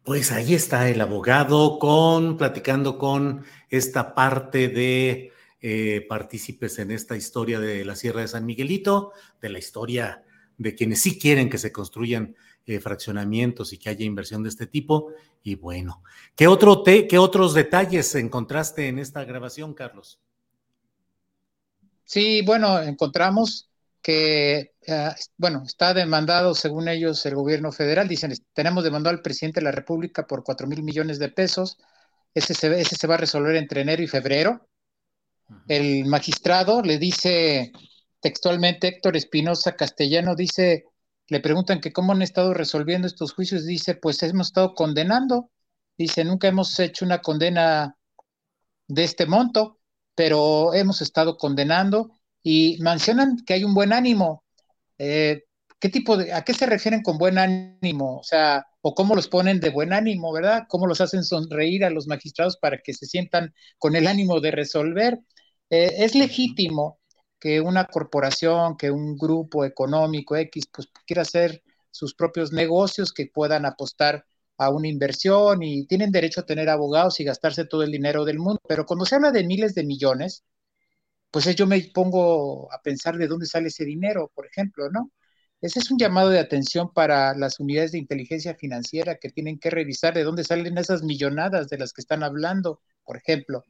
Pues 0.03 0.31
ahí 0.31 0.53
está 0.53 0.89
el 0.89 1.01
abogado 1.01 1.77
con 1.77 2.37
platicando 2.37 2.97
con 2.97 3.45
esta 3.69 4.15
parte 4.15 4.67
de 4.67 5.31
eh, 5.61 6.05
partícipes 6.07 6.79
en 6.79 6.91
esta 6.91 7.15
historia 7.15 7.59
de 7.59 7.85
la 7.85 7.95
Sierra 7.95 8.21
de 8.21 8.27
San 8.27 8.45
Miguelito, 8.45 9.13
de 9.41 9.49
la 9.49 9.59
historia 9.59 10.23
de 10.57 10.75
quienes 10.75 11.01
sí 11.01 11.19
quieren 11.19 11.49
que 11.49 11.57
se 11.57 11.71
construyan 11.71 12.35
eh, 12.69 12.79
fraccionamientos 12.79 13.73
y 13.73 13.79
que 13.79 13.89
haya 13.89 14.05
inversión 14.05 14.43
de 14.43 14.49
este 14.49 14.67
tipo. 14.67 15.11
Y 15.41 15.55
bueno, 15.55 16.03
¿qué, 16.35 16.45
otro 16.45 16.83
te, 16.83 17.07
¿qué 17.07 17.17
otros 17.17 17.55
detalles 17.55 18.13
encontraste 18.13 18.87
en 18.87 18.99
esta 18.99 19.23
grabación, 19.23 19.73
Carlos? 19.73 20.19
Sí, 22.05 22.43
bueno, 22.43 22.79
encontramos 22.79 23.71
que, 24.03 24.73
uh, 24.87 25.09
bueno, 25.35 25.63
está 25.65 25.95
demandado, 25.95 26.53
según 26.53 26.87
ellos, 26.87 27.25
el 27.25 27.33
gobierno 27.33 27.71
federal. 27.71 28.07
Dicen, 28.07 28.35
tenemos 28.53 28.83
demandado 28.83 29.15
al 29.15 29.23
presidente 29.23 29.61
de 29.61 29.63
la 29.63 29.71
República 29.71 30.27
por 30.27 30.43
4 30.43 30.67
mil 30.67 30.83
millones 30.83 31.17
de 31.17 31.29
pesos. 31.29 31.79
Ese 32.35 32.53
se, 32.53 32.79
ese 32.79 32.95
se 32.95 33.07
va 33.07 33.15
a 33.15 33.17
resolver 33.17 33.55
entre 33.55 33.81
enero 33.81 34.03
y 34.03 34.07
febrero. 34.07 34.67
Uh 35.49 35.53
-huh. 35.53 35.63
El 35.69 36.05
magistrado 36.05 36.83
le 36.83 36.99
dice 36.99 37.71
textualmente, 38.19 38.89
Héctor 38.89 39.17
Espinosa 39.17 39.75
Castellano 39.75 40.35
dice, 40.35 40.85
le 41.29 41.39
preguntan 41.39 41.79
que 41.79 41.93
cómo 41.93 42.11
han 42.13 42.21
estado 42.21 42.53
resolviendo 42.53 43.07
estos 43.07 43.33
juicios, 43.33 43.65
dice, 43.65 43.95
pues 43.95 44.21
hemos 44.23 44.47
estado 44.47 44.73
condenando, 44.73 45.51
dice, 45.97 46.25
nunca 46.25 46.47
hemos 46.47 46.79
hecho 46.79 47.05
una 47.05 47.21
condena 47.21 47.95
de 48.87 49.03
este 49.03 49.25
monto, 49.27 49.79
pero 50.15 50.73
hemos 50.73 51.01
estado 51.01 51.37
condenando 51.37 52.11
y 52.43 52.77
mencionan 52.81 53.37
que 53.45 53.53
hay 53.53 53.63
un 53.63 53.73
buen 53.73 53.93
ánimo. 53.93 54.43
Eh, 54.97 55.43
¿Qué 55.79 55.89
tipo 55.89 56.17
de, 56.17 56.33
a 56.33 56.43
qué 56.43 56.53
se 56.53 56.65
refieren 56.65 57.03
con 57.03 57.17
buen 57.17 57.37
ánimo? 57.37 58.17
O 58.19 58.23
sea, 58.23 58.65
o 58.81 58.93
cómo 58.95 59.15
los 59.15 59.27
ponen 59.27 59.59
de 59.59 59.69
buen 59.69 59.93
ánimo, 59.93 60.33
¿verdad? 60.33 60.63
¿Cómo 60.67 60.87
los 60.87 60.99
hacen 61.01 61.23
sonreír 61.23 61.85
a 61.85 61.89
los 61.89 62.07
magistrados 62.07 62.57
para 62.57 62.79
que 62.79 62.93
se 62.93 63.05
sientan 63.05 63.53
con 63.77 63.95
el 63.95 64.07
ánimo 64.07 64.41
de 64.41 64.51
resolver? 64.51 65.19
Eh, 65.69 65.95
es 65.99 66.15
legítimo 66.15 66.98
que 67.39 67.61
una 67.61 67.85
corporación, 67.85 68.77
que 68.77 68.91
un 68.91 69.17
grupo 69.17 69.65
económico 69.65 70.35
X, 70.35 70.67
pues 70.73 70.89
quiera 71.05 71.21
hacer 71.23 71.63
sus 71.91 72.13
propios 72.13 72.51
negocios, 72.51 73.13
que 73.13 73.27
puedan 73.27 73.65
apostar 73.65 74.25
a 74.57 74.69
una 74.69 74.87
inversión 74.89 75.63
y 75.63 75.85
tienen 75.87 76.11
derecho 76.11 76.41
a 76.41 76.45
tener 76.45 76.69
abogados 76.69 77.19
y 77.19 77.23
gastarse 77.23 77.65
todo 77.65 77.83
el 77.83 77.91
dinero 77.91 78.25
del 78.25 78.39
mundo. 78.39 78.59
Pero 78.67 78.85
cuando 78.85 79.05
se 79.05 79.15
habla 79.15 79.31
de 79.31 79.45
miles 79.45 79.73
de 79.73 79.85
millones, 79.85 80.43
pues 81.31 81.55
yo 81.55 81.67
me 81.67 81.79
pongo 81.93 82.71
a 82.73 82.81
pensar 82.81 83.17
de 83.17 83.27
dónde 83.27 83.45
sale 83.45 83.67
ese 83.69 83.85
dinero, 83.85 84.31
por 84.35 84.45
ejemplo, 84.45 84.89
¿no? 84.89 85.11
Ese 85.61 85.79
es 85.79 85.91
un 85.91 85.97
llamado 85.97 86.29
de 86.29 86.39
atención 86.39 86.91
para 86.93 87.35
las 87.35 87.59
unidades 87.59 87.91
de 87.91 87.99
inteligencia 87.99 88.55
financiera 88.55 89.15
que 89.15 89.29
tienen 89.29 89.59
que 89.59 89.69
revisar 89.69 90.13
de 90.13 90.23
dónde 90.23 90.43
salen 90.43 90.77
esas 90.77 91.03
millonadas 91.03 91.67
de 91.69 91.77
las 91.77 91.93
que 91.93 92.01
están 92.01 92.23
hablando, 92.23 92.81
por 93.03 93.17
ejemplo. 93.17 93.63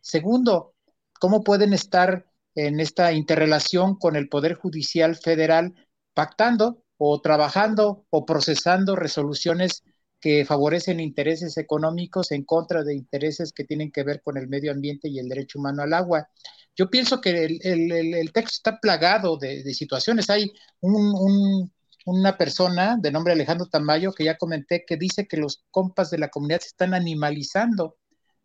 Segundo, 0.00 0.74
¿cómo 1.20 1.42
pueden 1.44 1.72
estar 1.72 2.26
en 2.56 2.80
esta 2.80 3.12
interrelación 3.12 3.96
con 3.96 4.16
el 4.16 4.28
Poder 4.28 4.54
Judicial 4.54 5.14
Federal, 5.14 5.74
pactando 6.14 6.82
o 6.96 7.20
trabajando 7.20 8.06
o 8.10 8.24
procesando 8.24 8.96
resoluciones 8.96 9.82
que 10.18 10.44
favorecen 10.46 10.98
intereses 10.98 11.58
económicos 11.58 12.32
en 12.32 12.44
contra 12.44 12.82
de 12.82 12.94
intereses 12.94 13.52
que 13.52 13.64
tienen 13.64 13.92
que 13.92 14.02
ver 14.02 14.22
con 14.22 14.38
el 14.38 14.48
medio 14.48 14.72
ambiente 14.72 15.08
y 15.08 15.18
el 15.18 15.28
derecho 15.28 15.58
humano 15.58 15.82
al 15.82 15.92
agua. 15.92 16.28
Yo 16.74 16.88
pienso 16.90 17.20
que 17.20 17.44
el, 17.44 18.32
texto 18.32 18.52
está 18.52 18.80
plagado 18.80 19.36
de, 19.36 19.62
situaciones. 19.74 20.30
Hay 20.30 20.50
una 20.80 22.38
persona 22.38 22.96
de 22.98 23.10
nombre 23.10 23.34
Alejandro 23.34 23.66
Tamayo 23.66 24.12
que 24.12 24.24
ya 24.24 24.38
comenté 24.38 24.84
que 24.86 24.96
dice 24.96 25.28
que 25.28 25.36
los 25.36 25.64
compas 25.70 26.10
de 26.10 26.18
la 26.18 26.28
comunidad 26.28 26.60
se 26.60 26.68
están 26.68 26.94
animalizando 26.94 27.96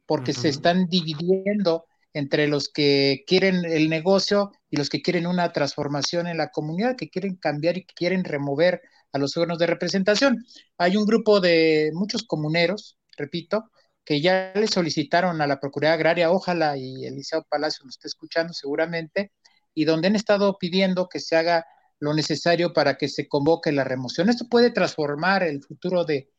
porque 0.06 0.34
se 0.34 0.50
están 0.50 0.88
dividiendo 0.88 1.86
entre 2.14 2.48
los 2.48 2.70
que 2.70 3.24
quieren 3.28 3.66
el 3.66 3.90
negocio 3.90 4.52
y 4.70 4.78
los 4.78 4.90
que 4.90 5.02
quieren 5.02 5.28
una 5.28 5.52
transformación 5.54 6.28
en 6.28 6.38
la 6.38 6.50
comunidad, 6.50 6.96
que 6.96 7.10
quieren 7.10 7.36
cambiar 7.36 7.78
y 7.78 7.86
que 7.86 7.94
quieren 7.94 8.24
remover 8.24 8.82
a 9.14 9.18
los 9.18 9.36
órganos 9.38 9.60
de 9.60 9.68
representación. 9.68 10.46
Hay 10.78 10.98
un 10.98 11.06
grupo 11.06 11.40
de 11.40 11.92
muchos 11.94 12.24
comuneros, 12.24 12.98
repito, 13.18 13.70
que 14.04 14.22
ya 14.22 14.52
le 14.56 14.68
solicitaron 14.68 15.42
a 15.42 15.48
la 15.48 15.60
Procuraduría 15.60 15.94
Agraria, 15.94 16.32
ojalá 16.32 16.78
y 16.78 17.06
Eliseo 17.06 17.46
Palacio 17.50 17.86
nos 17.86 17.96
esté 17.96 18.08
escuchando 18.08 18.54
seguramente, 18.54 19.32
y 19.74 19.86
donde 19.86 20.08
han 20.08 20.16
estado 20.16 20.58
pidiendo 20.58 21.08
que 21.08 21.20
se 21.20 21.36
haga 21.36 21.66
lo 22.00 22.14
necesario 22.14 22.74
para 22.74 22.98
que 22.98 23.08
se 23.08 23.28
convoque 23.28 23.72
la 23.72 23.84
remoción. 23.84 24.30
Esto 24.30 24.48
puede 24.50 24.72
transformar 24.72 25.44
el 25.44 25.62
futuro 25.64 26.04
de, 26.04 26.30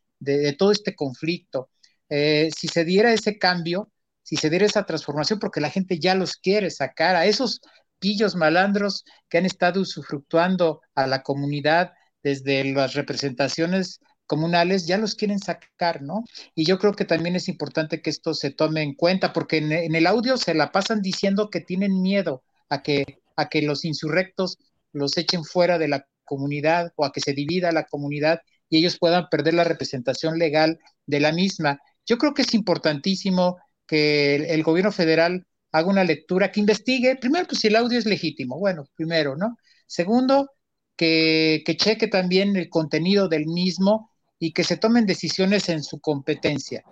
todo 0.59 0.73
este 0.73 0.95
conflicto. 0.95 1.71
Eh, 2.09 2.51
si 2.57 2.69
se 2.69 2.85
diera 2.85 3.13
ese 3.13 3.39
cambio, 3.39 3.92
si 4.23 4.37
se 4.37 4.51
diera 4.51 4.67
esa 4.67 4.85
transformación, 4.85 5.39
porque 5.39 5.61
la 5.61 5.71
gente 5.71 5.99
ya 5.99 6.15
los 6.15 6.37
quiere 6.37 6.71
sacar 6.71 7.17
a 7.17 7.27
esos 7.27 7.61
pillos 7.99 8.35
malandros 8.35 9.05
que 9.29 9.39
han 9.39 9.47
estado 9.47 9.81
usufructuando 9.81 10.81
a 10.95 11.07
la 11.07 11.23
comunidad 11.23 11.93
desde 12.23 12.65
las 12.73 12.95
representaciones 12.95 14.01
comunales, 14.27 14.87
ya 14.87 14.99
los 14.99 15.15
quieren 15.15 15.39
sacar, 15.39 16.03
¿no? 16.03 16.25
Y 16.55 16.65
yo 16.65 16.79
creo 16.79 16.95
que 16.95 17.05
también 17.05 17.37
es 17.37 17.49
importante 17.49 18.01
que 18.01 18.11
esto 18.11 18.35
se 18.35 18.51
tome 18.51 18.83
en 18.83 18.95
cuenta, 18.95 19.33
porque 19.33 19.59
en, 19.59 19.95
el 19.95 20.07
audio 20.07 20.37
se 20.37 20.55
la 20.55 20.73
pasan 20.73 21.03
diciendo 21.03 21.51
que 21.51 21.61
tienen 21.61 22.01
miedo 22.01 22.43
a 22.69 22.83
que, 22.83 23.05
a 23.37 23.49
que 23.49 23.63
los 23.63 23.85
insurrectos 23.85 24.59
los 24.93 25.17
echen 25.17 25.45
fuera 25.45 25.79
de 25.79 25.89
la 25.89 26.07
comunidad 26.25 26.93
o 26.97 27.05
a 27.05 27.13
que 27.13 27.21
se 27.21 27.35
divida 27.35 27.73
la 27.73 27.85
comunidad 27.85 28.41
y 28.69 28.79
ellos 28.79 28.99
puedan 28.99 29.29
perder 29.31 29.55
la 29.55 29.65
representación 29.65 30.39
legal 30.39 30.79
de 31.07 31.21
la 31.21 31.33
misma. 31.33 31.79
Yo 32.07 32.17
creo 32.17 32.33
que 32.33 32.43
es 32.43 32.55
importantísimo 32.55 33.59
que 33.93 34.37
el, 34.37 34.63
gobierno 34.63 34.91
federal 34.91 35.47
haga 35.71 35.87
una 35.87 36.03
lectura, 36.03 36.51
que 36.51 36.61
investigue, 36.61 37.17
primero, 37.17 37.47
pues 37.47 37.61
si 37.61 37.67
el 37.67 37.77
audio 37.77 37.99
es 37.99 38.07
legítimo, 38.07 38.59
bueno, 38.59 38.87
primero, 38.97 39.37
¿no? 39.37 39.59
Segundo, 39.87 40.49
que, 40.97 41.63
cheque 41.77 42.09
también 42.09 42.57
el 42.57 42.71
contenido 42.71 43.29
del 43.29 43.45
mismo 43.45 44.11
y 44.39 44.55
que 44.55 44.65
se 44.65 44.79
tomen 44.79 45.05
decisiones 45.05 45.69
en 45.69 45.83
su 45.83 46.01
competencia. 46.01 46.83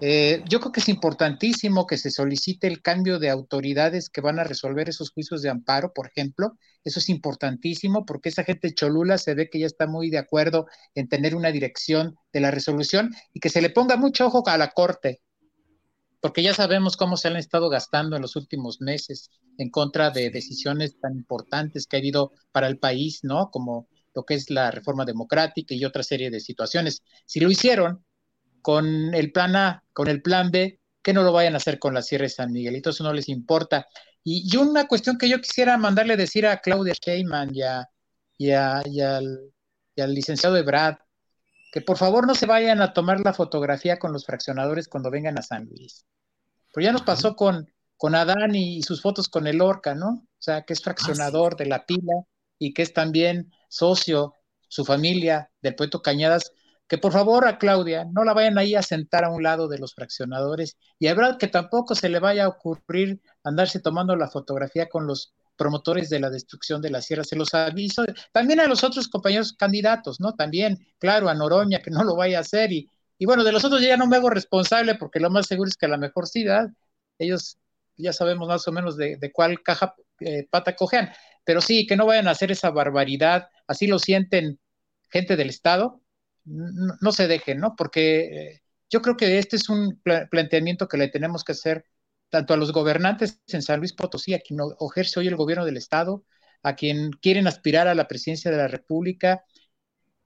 Eh, 0.00 0.42
yo 0.48 0.58
creo 0.60 0.72
que 0.72 0.80
es 0.80 0.88
importantísimo 0.88 1.86
que 1.86 1.98
se 1.98 2.10
solicite 2.10 2.66
el 2.66 2.80
cambio 2.80 3.18
de 3.18 3.28
autoridades 3.28 4.08
que 4.08 4.22
van 4.22 4.38
a 4.38 4.44
resolver 4.44 4.88
esos 4.88 5.10
juicios 5.10 5.42
de 5.42 5.50
amparo, 5.50 5.92
por 5.92 6.06
ejemplo. 6.06 6.56
Eso 6.82 6.98
es 6.98 7.10
importantísimo 7.10 8.06
porque 8.06 8.30
esa 8.30 8.44
gente 8.44 8.72
cholula 8.72 9.18
se 9.18 9.34
ve 9.34 9.50
que 9.50 9.58
ya 9.58 9.66
está 9.66 9.86
muy 9.86 10.08
de 10.08 10.16
acuerdo 10.16 10.66
en 10.94 11.08
tener 11.08 11.34
una 11.34 11.52
dirección 11.52 12.16
de 12.32 12.40
la 12.40 12.50
resolución 12.50 13.10
y 13.34 13.40
que 13.40 13.50
se 13.50 13.60
le 13.60 13.68
ponga 13.68 13.98
mucho 13.98 14.28
ojo 14.28 14.42
a 14.46 14.56
la 14.56 14.70
Corte, 14.70 15.20
porque 16.20 16.42
ya 16.42 16.54
sabemos 16.54 16.96
cómo 16.96 17.16
se 17.16 17.28
han 17.28 17.36
estado 17.36 17.68
gastando 17.68 18.16
en 18.16 18.22
los 18.22 18.36
últimos 18.36 18.80
meses 18.80 19.30
en 19.56 19.70
contra 19.70 20.10
de 20.10 20.30
decisiones 20.30 20.98
tan 21.00 21.14
importantes 21.14 21.86
que 21.86 21.96
ha 21.96 22.00
habido 22.00 22.32
para 22.52 22.66
el 22.66 22.78
país, 22.78 23.20
¿no? 23.22 23.50
Como 23.50 23.88
lo 24.14 24.24
que 24.24 24.34
es 24.34 24.50
la 24.50 24.70
reforma 24.70 25.04
democrática 25.04 25.74
y 25.74 25.84
otra 25.84 26.02
serie 26.02 26.30
de 26.30 26.40
situaciones. 26.40 27.02
Si 27.24 27.40
lo 27.40 27.50
hicieron 27.50 28.04
con 28.62 29.14
el 29.14 29.32
plan 29.32 29.54
A, 29.56 29.84
con 29.92 30.08
el 30.08 30.22
plan 30.22 30.50
B, 30.50 30.80
que 31.02 31.12
no 31.12 31.22
lo 31.22 31.32
vayan 31.32 31.54
a 31.54 31.58
hacer 31.58 31.78
con 31.78 31.94
la 31.94 32.02
Sierra 32.02 32.24
de 32.24 32.30
San 32.30 32.52
Miguelito, 32.52 32.90
eso 32.90 33.04
no 33.04 33.12
les 33.12 33.28
importa. 33.28 33.86
Y, 34.24 34.56
una 34.56 34.86
cuestión 34.86 35.16
que 35.16 35.28
yo 35.28 35.40
quisiera 35.40 35.78
mandarle 35.78 36.16
decir 36.16 36.46
a 36.46 36.58
Claudia 36.58 36.94
Sheinman 37.00 37.54
y, 37.54 37.60
y, 38.36 38.50
al, 38.50 38.84
y 38.86 39.00
al 40.00 40.14
licenciado 40.14 40.56
Ebrad, 40.56 40.96
que 41.70 41.80
por 41.80 41.96
favor 41.96 42.26
no 42.26 42.34
se 42.34 42.46
vayan 42.46 42.80
a 42.80 42.92
tomar 42.92 43.20
la 43.20 43.34
fotografía 43.34 43.98
con 43.98 44.12
los 44.12 44.24
fraccionadores 44.24 44.88
cuando 44.88 45.10
vengan 45.10 45.38
a 45.38 45.42
San 45.42 45.66
Luis. 45.66 46.06
Pero 46.72 46.84
ya 46.84 46.92
nos 46.92 47.02
pasó 47.02 47.36
con, 47.36 47.70
con 47.96 48.14
Adán 48.14 48.54
y, 48.54 48.82
sus 48.82 49.02
fotos 49.02 49.28
con 49.28 49.46
el 49.46 49.60
Orca, 49.60 49.94
¿no? 49.94 50.08
O 50.08 50.40
sea, 50.40 50.62
que 50.62 50.72
es 50.72 50.82
fraccionador 50.82 51.56
de 51.56 51.66
la 51.66 51.84
pila 51.84 52.14
y 52.58 52.72
que 52.72 52.82
es 52.82 52.92
también 52.92 53.52
socio, 53.68 54.34
su 54.68 54.84
familia, 54.84 55.50
del 55.62 55.74
poeta 55.74 55.98
Cañadas, 56.02 56.52
que 56.88 56.98
por 56.98 57.12
favor 57.12 57.46
a 57.46 57.58
Claudia 57.58 58.06
no 58.10 58.24
la 58.24 58.32
vayan 58.32 58.56
ahí 58.56 58.74
a 58.74 58.82
sentar 58.82 59.24
a 59.24 59.30
un 59.30 59.42
lado 59.42 59.68
de 59.68 59.78
los 59.78 59.94
fraccionadores 59.94 60.76
y 60.98 61.08
a 61.08 61.36
que 61.38 61.48
tampoco 61.48 61.94
se 61.94 62.08
le 62.08 62.18
vaya 62.18 62.44
a 62.44 62.48
ocurrir 62.48 63.20
andarse 63.44 63.78
tomando 63.80 64.16
la 64.16 64.28
fotografía 64.28 64.88
con 64.88 65.06
los 65.06 65.34
promotores 65.58 66.08
de 66.08 66.20
la 66.20 66.30
destrucción 66.30 66.80
de 66.80 66.90
la 66.90 67.02
sierra, 67.02 67.24
se 67.24 67.36
los 67.36 67.52
aviso, 67.52 68.04
también 68.32 68.60
a 68.60 68.66
los 68.66 68.84
otros 68.84 69.08
compañeros 69.08 69.52
candidatos, 69.52 70.20
¿no? 70.20 70.34
También, 70.34 70.78
claro, 70.98 71.28
a 71.28 71.34
Noroña, 71.34 71.82
que 71.82 71.90
no 71.90 72.04
lo 72.04 72.16
vaya 72.16 72.38
a 72.38 72.40
hacer, 72.42 72.72
y, 72.72 72.88
y 73.18 73.26
bueno, 73.26 73.44
de 73.44 73.52
los 73.52 73.64
otros 73.64 73.82
ya 73.82 73.96
no 73.96 74.06
me 74.06 74.16
hago 74.16 74.30
responsable 74.30 74.94
porque 74.94 75.20
lo 75.20 75.30
más 75.30 75.46
seguro 75.46 75.68
es 75.68 75.76
que 75.76 75.86
a 75.86 75.90
la 75.90 75.98
mejor 75.98 76.26
sí, 76.26 76.46
ellos 77.18 77.58
ya 77.96 78.12
sabemos 78.12 78.48
más 78.48 78.66
o 78.68 78.72
menos 78.72 78.96
de, 78.96 79.18
cuál 79.32 79.62
caja 79.62 79.94
eh, 80.20 80.46
pata 80.50 80.76
cojean, 80.76 81.10
pero 81.44 81.60
sí, 81.60 81.86
que 81.86 81.96
no 81.96 82.06
vayan 82.06 82.28
a 82.28 82.32
hacer 82.32 82.50
esa 82.52 82.70
barbaridad, 82.70 83.48
así 83.66 83.86
lo 83.86 83.98
sienten 83.98 84.58
gente 85.10 85.36
del 85.36 85.50
Estado, 85.50 86.00
no, 86.44 87.12
se 87.12 87.28
dejen, 87.28 87.58
¿no? 87.58 87.74
Porque 87.76 88.20
eh, 88.20 88.62
yo 88.88 89.02
creo 89.02 89.16
que 89.16 89.38
este 89.38 89.56
es 89.56 89.68
un 89.68 90.00
planteamiento 90.30 90.88
que 90.88 90.96
le 90.96 91.08
tenemos 91.08 91.44
que 91.44 91.52
hacer 91.52 91.84
tanto 92.30 92.54
a 92.54 92.56
los 92.56 92.72
gobernantes 92.72 93.40
en 93.48 93.62
San 93.62 93.80
Luis 93.80 93.92
Potosí, 93.92 94.34
a 94.34 94.40
quien 94.40 94.60
ejerce 94.80 95.20
hoy 95.20 95.28
el 95.28 95.36
gobierno 95.36 95.64
del 95.64 95.76
Estado, 95.76 96.24
a 96.62 96.74
quien 96.76 97.10
quieren 97.12 97.46
aspirar 97.46 97.88
a 97.88 97.94
la 97.94 98.08
presidencia 98.08 98.50
de 98.50 98.56
la 98.56 98.68
República, 98.68 99.44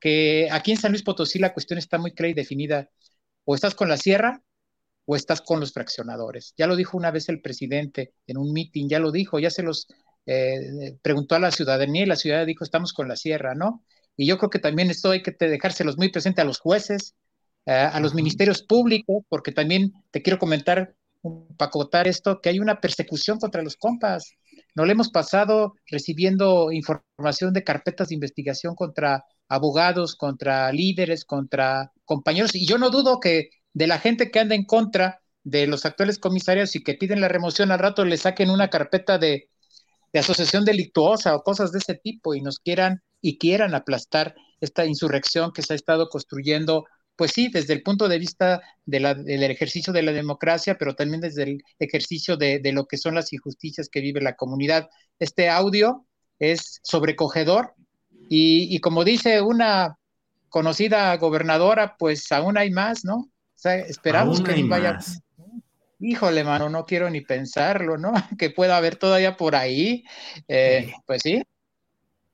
que 0.00 0.48
aquí 0.50 0.72
en 0.72 0.78
San 0.78 0.92
Luis 0.92 1.02
Potosí 1.02 1.38
la 1.38 1.52
cuestión 1.52 1.78
está 1.78 1.98
muy 1.98 2.12
clara 2.12 2.30
y 2.30 2.34
definida. 2.34 2.90
O 3.44 3.54
estás 3.54 3.74
con 3.74 3.88
la 3.88 3.96
sierra 3.96 4.42
o 5.04 5.16
estás 5.16 5.40
con 5.40 5.60
los 5.60 5.72
fraccionadores. 5.72 6.54
Ya 6.56 6.66
lo 6.66 6.76
dijo 6.76 6.96
una 6.96 7.10
vez 7.10 7.28
el 7.28 7.40
presidente 7.40 8.14
en 8.26 8.38
un 8.38 8.52
mitin, 8.52 8.88
ya 8.88 8.98
lo 8.98 9.10
dijo, 9.10 9.38
ya 9.38 9.50
se 9.50 9.62
los 9.62 9.86
eh, 10.26 10.96
preguntó 11.02 11.34
a 11.34 11.40
la 11.40 11.50
ciudadanía 11.50 12.02
y 12.02 12.06
la 12.06 12.16
ciudadanía 12.16 12.46
dijo, 12.46 12.64
estamos 12.64 12.92
con 12.92 13.08
la 13.08 13.16
sierra, 13.16 13.54
¿no? 13.54 13.84
Y 14.16 14.26
yo 14.26 14.38
creo 14.38 14.50
que 14.50 14.58
también 14.58 14.90
esto 14.90 15.10
hay 15.10 15.22
que 15.22 15.32
dejárselos 15.38 15.96
muy 15.96 16.10
presente 16.10 16.40
a 16.40 16.44
los 16.44 16.58
jueces, 16.58 17.14
eh, 17.66 17.72
a 17.72 17.98
los 18.00 18.14
ministerios 18.14 18.62
públicos, 18.62 19.24
porque 19.28 19.52
también 19.52 19.92
te 20.10 20.22
quiero 20.22 20.38
comentar 20.38 20.94
para 21.22 21.68
acotar 21.68 22.08
esto, 22.08 22.40
que 22.40 22.48
hay 22.48 22.58
una 22.58 22.80
persecución 22.80 23.38
contra 23.38 23.62
los 23.62 23.76
compas. 23.76 24.32
No 24.74 24.84
le 24.84 24.92
hemos 24.92 25.10
pasado 25.10 25.74
recibiendo 25.86 26.72
información 26.72 27.52
de 27.52 27.64
carpetas 27.64 28.08
de 28.08 28.14
investigación 28.14 28.74
contra 28.74 29.24
abogados, 29.48 30.16
contra 30.16 30.72
líderes, 30.72 31.24
contra 31.24 31.92
compañeros, 32.04 32.54
y 32.54 32.66
yo 32.66 32.78
no 32.78 32.90
dudo 32.90 33.20
que 33.20 33.50
de 33.74 33.86
la 33.86 33.98
gente 33.98 34.30
que 34.30 34.40
anda 34.40 34.54
en 34.54 34.64
contra 34.64 35.20
de 35.44 35.66
los 35.66 35.84
actuales 35.84 36.18
comisarios 36.18 36.76
y 36.76 36.82
que 36.82 36.94
piden 36.94 37.20
la 37.20 37.28
remoción 37.28 37.70
al 37.70 37.78
rato 37.78 38.04
le 38.04 38.16
saquen 38.16 38.50
una 38.50 38.70
carpeta 38.70 39.18
de 39.18 39.48
asociación 40.14 40.64
delictuosa 40.64 41.34
o 41.34 41.42
cosas 41.42 41.72
de 41.72 41.78
ese 41.78 41.94
tipo 41.94 42.34
y 42.34 42.40
nos 42.40 42.58
quieran 42.58 43.02
y 43.20 43.38
quieran 43.38 43.74
aplastar 43.74 44.34
esta 44.60 44.84
insurrección 44.84 45.52
que 45.52 45.62
se 45.62 45.72
ha 45.72 45.76
estado 45.76 46.08
construyendo 46.08 46.84
pues 47.22 47.30
sí, 47.30 47.46
desde 47.46 47.72
el 47.72 47.84
punto 47.84 48.08
de 48.08 48.18
vista 48.18 48.60
del 48.84 49.44
ejercicio 49.44 49.92
de 49.92 50.02
la 50.02 50.10
democracia, 50.10 50.76
pero 50.76 50.96
también 50.96 51.20
desde 51.20 51.44
el 51.44 51.62
ejercicio 51.78 52.36
de, 52.36 52.60
lo 52.72 52.86
que 52.86 52.98
son 52.98 53.14
las 53.14 53.32
injusticias 53.32 53.88
que 53.88 54.00
vive 54.00 54.20
la 54.20 54.34
comunidad. 54.34 54.90
Este 55.20 55.48
audio 55.48 56.04
es 56.40 56.80
sobrecogedor 56.82 57.74
y, 58.28 58.76
como 58.80 59.04
dice 59.04 59.40
una 59.40 60.00
conocida 60.48 61.16
gobernadora, 61.16 61.94
pues 61.96 62.32
aún 62.32 62.58
hay 62.58 62.72
más, 62.72 63.04
¿no? 63.04 63.18
O 63.18 63.30
sea, 63.54 63.76
esperamos 63.76 64.40
que 64.42 64.60
vaya. 64.64 64.98
Híjole, 66.00 66.42
mano, 66.42 66.68
no 66.70 66.84
quiero 66.84 67.08
ni 67.08 67.20
pensarlo, 67.20 67.98
¿no? 67.98 68.12
Que 68.36 68.50
pueda 68.50 68.76
haber 68.76 68.96
todavía 68.96 69.36
por 69.36 69.54
ahí. 69.54 70.02
Eh, 70.48 70.92
pues 71.06 71.22
sí, 71.22 71.40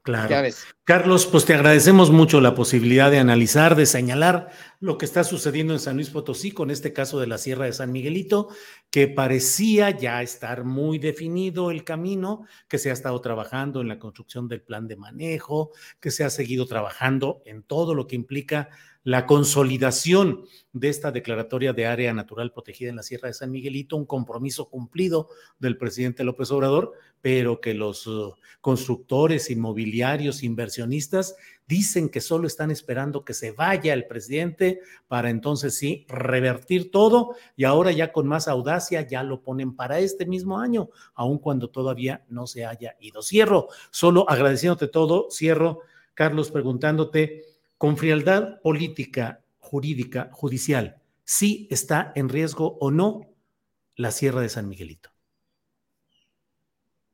Claro. 0.09 0.49
Carlos, 0.85 1.27
pues 1.27 1.45
te 1.45 1.53
agradecemos 1.53 2.11
mucho 2.11 2.41
la 2.41 2.55
posibilidad 2.55 3.11
de 3.11 3.19
analizar, 3.19 3.77
de 3.77 3.85
señalar 3.85 4.49
lo 4.81 4.97
que 4.97 5.05
está 5.05 5.23
sucediendo 5.23 5.75
en 5.75 5.81
San 5.81 5.97
Luis 5.97 6.09
Potosí 6.09 6.51
con 6.51 6.71
este 6.71 6.95
caso 6.95 7.21
de 7.21 7.27
la 7.27 7.37
Sierra 7.37 7.67
de 7.67 7.75
San 7.75 7.93
Miguelito, 7.93 8.49
que 8.91 9.07
parecía 9.07 9.91
ya 9.91 10.23
estar 10.23 10.65
muy 10.65 10.99
definido 10.99 11.71
el 11.71 11.85
camino, 11.85 12.47
que 12.69 12.79
se 12.79 12.89
ha 12.89 12.95
estado 12.95 13.21
trabajando 13.21 13.83
en 13.83 13.89
la 13.89 13.99
construcción 13.99 14.49
del 14.49 14.63
plan 14.63 14.89
de 14.89 14.97
manejo, 14.97 15.73
que 16.01 16.11
se 16.11 16.25
ha 16.25 16.31
seguido 16.31 16.65
trabajando 16.65 17.43
en 17.45 17.63
todo 17.63 17.95
lo 17.95 18.07
que 18.07 18.17
implica 18.17 18.71
la 19.05 19.27
consolidación 19.27 20.45
de 20.73 20.89
esta 20.89 21.11
declaratoria 21.11 21.73
de 21.73 21.87
área 21.87 22.13
natural 22.13 22.53
protegida 22.53 22.91
en 22.91 22.97
la 22.97 23.03
Sierra 23.03 23.29
de 23.29 23.35
San 23.35 23.51
Miguelito, 23.51 23.97
un 23.97 24.05
compromiso 24.05 24.69
cumplido 24.69 25.29
del 25.59 25.79
presidente 25.79 26.25
López 26.25 26.51
Obrador, 26.51 26.93
pero 27.21 27.61
que 27.61 27.75
los 27.75 28.07
uh, 28.07 28.35
constructores, 28.61 29.51
inmobiliarios, 29.51 30.43
inversionistas 30.43 31.37
dicen 31.67 32.09
que 32.09 32.21
solo 32.21 32.47
están 32.47 32.71
esperando 32.71 33.25
que 33.25 33.35
se 33.35 33.53
vaya 33.53 33.93
el 33.93 34.07
presidente 34.07 34.81
para 35.07 35.31
entonces 35.31 35.77
sí 35.77 36.07
revertir 36.09 36.91
todo 36.91 37.35
y 37.57 37.65
ahora 37.65 37.93
ya 37.93 38.13
con 38.13 38.27
más 38.27 38.49
audacia 38.49 39.07
ya 39.07 39.23
lo 39.23 39.43
ponen 39.43 39.75
para 39.75 40.01
este 40.01 40.27
mismo 40.27 40.59
año, 40.59 40.91
aun 41.15 41.39
cuando 41.39 41.71
todavía 41.71 42.25
no 42.29 42.47
se 42.47 42.65
haya 42.65 42.97
ido. 43.01 43.23
Cierro, 43.23 43.69
solo 43.91 44.29
agradeciéndote 44.29 44.89
todo, 44.89 45.29
cierro, 45.31 45.81
Carlos, 46.15 46.51
preguntándote 46.51 47.45
con 47.79 47.97
frialdad 47.97 48.61
política, 48.61 49.41
jurídica, 49.59 50.29
judicial, 50.33 51.01
si 51.25 51.69
está 51.71 52.13
en 52.17 52.29
riesgo 52.29 52.77
o 52.81 52.91
no 52.91 53.21
la 53.95 54.11
Sierra 54.11 54.41
de 54.41 54.49
San 54.49 54.69
Miguelito. 54.69 55.11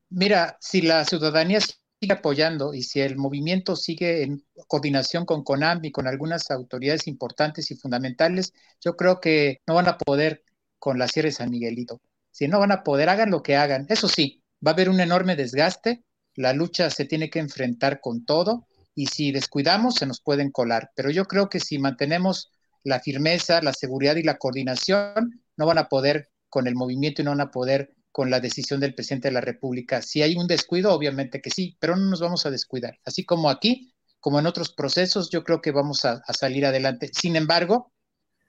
Mira, 0.09 0.57
si 0.61 0.81
la 0.81 1.05
ciudadanía 1.05 1.61
sigue 1.61 2.13
apoyando 2.13 2.73
y 2.73 2.83
si 2.83 3.01
el 3.01 3.17
movimiento 3.17 3.77
sigue 3.77 4.23
en 4.23 4.45
coordinación 4.67 5.27
con 5.27 5.43
CONAM 5.43 5.85
y 5.85 5.91
con 5.91 6.07
algunas 6.07 6.51
autoridades 6.51 7.07
importantes 7.09 7.71
y 7.71 7.77
fundamentales, 7.77 8.53
yo 8.81 8.97
creo 8.97 9.21
que 9.21 9.61
no 9.67 9.75
van 9.75 9.89
a 9.89 9.99
poder 9.99 10.45
con 10.79 10.99
la 10.99 11.09
Sierra 11.09 11.29
de 11.29 11.33
San 11.33 11.51
Miguelito. 11.51 12.01
Si 12.31 12.49
no 12.49 12.59
van 12.59 12.73
a 12.73 12.83
poder, 12.85 13.09
hagan 13.09 13.31
lo 13.31 13.43
que 13.43 13.57
hagan. 13.57 13.87
Eso 13.89 14.09
sí, 14.09 14.43
va 14.65 14.71
a 14.71 14.75
haber 14.75 14.89
un 14.89 15.01
enorme 15.01 15.37
desgaste, 15.37 16.05
la 16.37 16.53
lucha 16.53 16.91
se 16.91 17.05
tiene 17.05 17.31
que 17.31 17.39
enfrentar 17.39 18.01
con 18.01 18.25
todo 18.25 18.67
y 18.95 19.07
si 19.07 19.33
descuidamos 19.33 19.97
se 19.97 20.07
nos 20.07 20.21
pueden 20.21 20.51
colar. 20.51 20.91
Pero 20.95 21.11
yo 21.11 21.25
creo 21.27 21.49
que 21.49 21.61
si 21.61 21.79
mantenemos 21.79 22.51
la 22.83 23.01
firmeza, 23.01 23.63
la 23.63 23.73
seguridad 23.73 24.17
y 24.17 24.23
la 24.23 24.39
coordinación, 24.39 25.43
no 25.57 25.67
van 25.67 25.79
a 25.79 25.89
poder 25.89 26.31
con 26.49 26.67
el 26.67 26.75
movimiento 26.75 27.23
y 27.23 27.25
no 27.25 27.33
van 27.33 27.41
a 27.41 27.51
poder 27.51 27.95
con 28.13 28.31
la 28.31 28.41
decisión 28.41 28.79
del 28.81 28.95
presidente 28.95 29.29
de 29.29 29.35
la 29.35 29.41
República. 29.41 30.01
Si 30.03 30.23
hay 30.23 30.37
un 30.37 30.47
descuido, 30.47 30.93
obviamente 30.93 31.41
que 31.41 31.51
sí, 31.51 31.77
pero 31.81 31.97
no 31.97 32.05
nos 32.11 32.21
vamos 32.21 32.47
a 32.47 32.51
descuidar. 32.51 32.99
Así 33.05 33.25
como 33.25 33.51
aquí, 33.51 33.93
como 34.21 34.39
en 34.39 34.47
otros 34.47 34.73
procesos, 34.73 35.31
yo 35.31 35.43
creo 35.43 35.61
que 35.61 35.73
vamos 35.73 36.05
a, 36.05 36.23
a 36.27 36.33
salir 36.33 36.65
adelante. 36.65 37.11
Sin 37.13 37.35
embargo, 37.35 37.93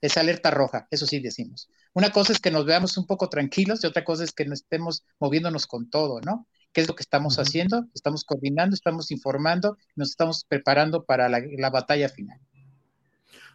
es 0.01 0.17
alerta 0.17 0.51
roja, 0.51 0.87
eso 0.91 1.07
sí 1.07 1.19
decimos. 1.19 1.69
Una 1.93 2.11
cosa 2.11 2.33
es 2.33 2.39
que 2.39 2.51
nos 2.51 2.65
veamos 2.65 2.97
un 2.97 3.07
poco 3.07 3.29
tranquilos 3.29 3.83
y 3.83 3.87
otra 3.87 4.03
cosa 4.03 4.23
es 4.23 4.31
que 4.33 4.45
no 4.45 4.53
estemos 4.53 5.03
moviéndonos 5.19 5.65
con 5.65 5.89
todo, 5.89 6.21
¿no? 6.21 6.47
¿Qué 6.75 6.81
es 6.81 6.89
lo 6.89 6.95
que 6.95 7.03
estamos 7.03 7.39
haciendo? 7.39 7.87
Estamos 7.93 8.25
coordinando, 8.25 8.73
estamos 8.73 9.09
informando, 9.09 9.77
nos 9.95 10.09
estamos 10.09 10.43
preparando 10.43 11.05
para 11.05 11.29
la, 11.29 11.69
batalla 11.69 12.09
final. 12.09 12.37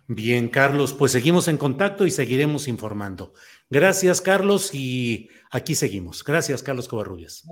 Bien, 0.07 0.49
Carlos, 0.49 0.95
pues 0.95 1.13
seguimos 1.13 1.47
en 1.47 1.59
contacto 1.59 2.07
y 2.07 2.11
seguiremos 2.11 2.67
informando. 2.67 3.35
Gracias, 3.69 4.23
Carlos, 4.23 4.75
y 4.75 5.29
aquí 5.51 5.75
seguimos. 5.75 6.25
Gracias, 6.25 6.63
Carlos 6.63 6.89
Covarrubias. 6.89 7.47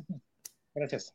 Gracias. 0.75 1.15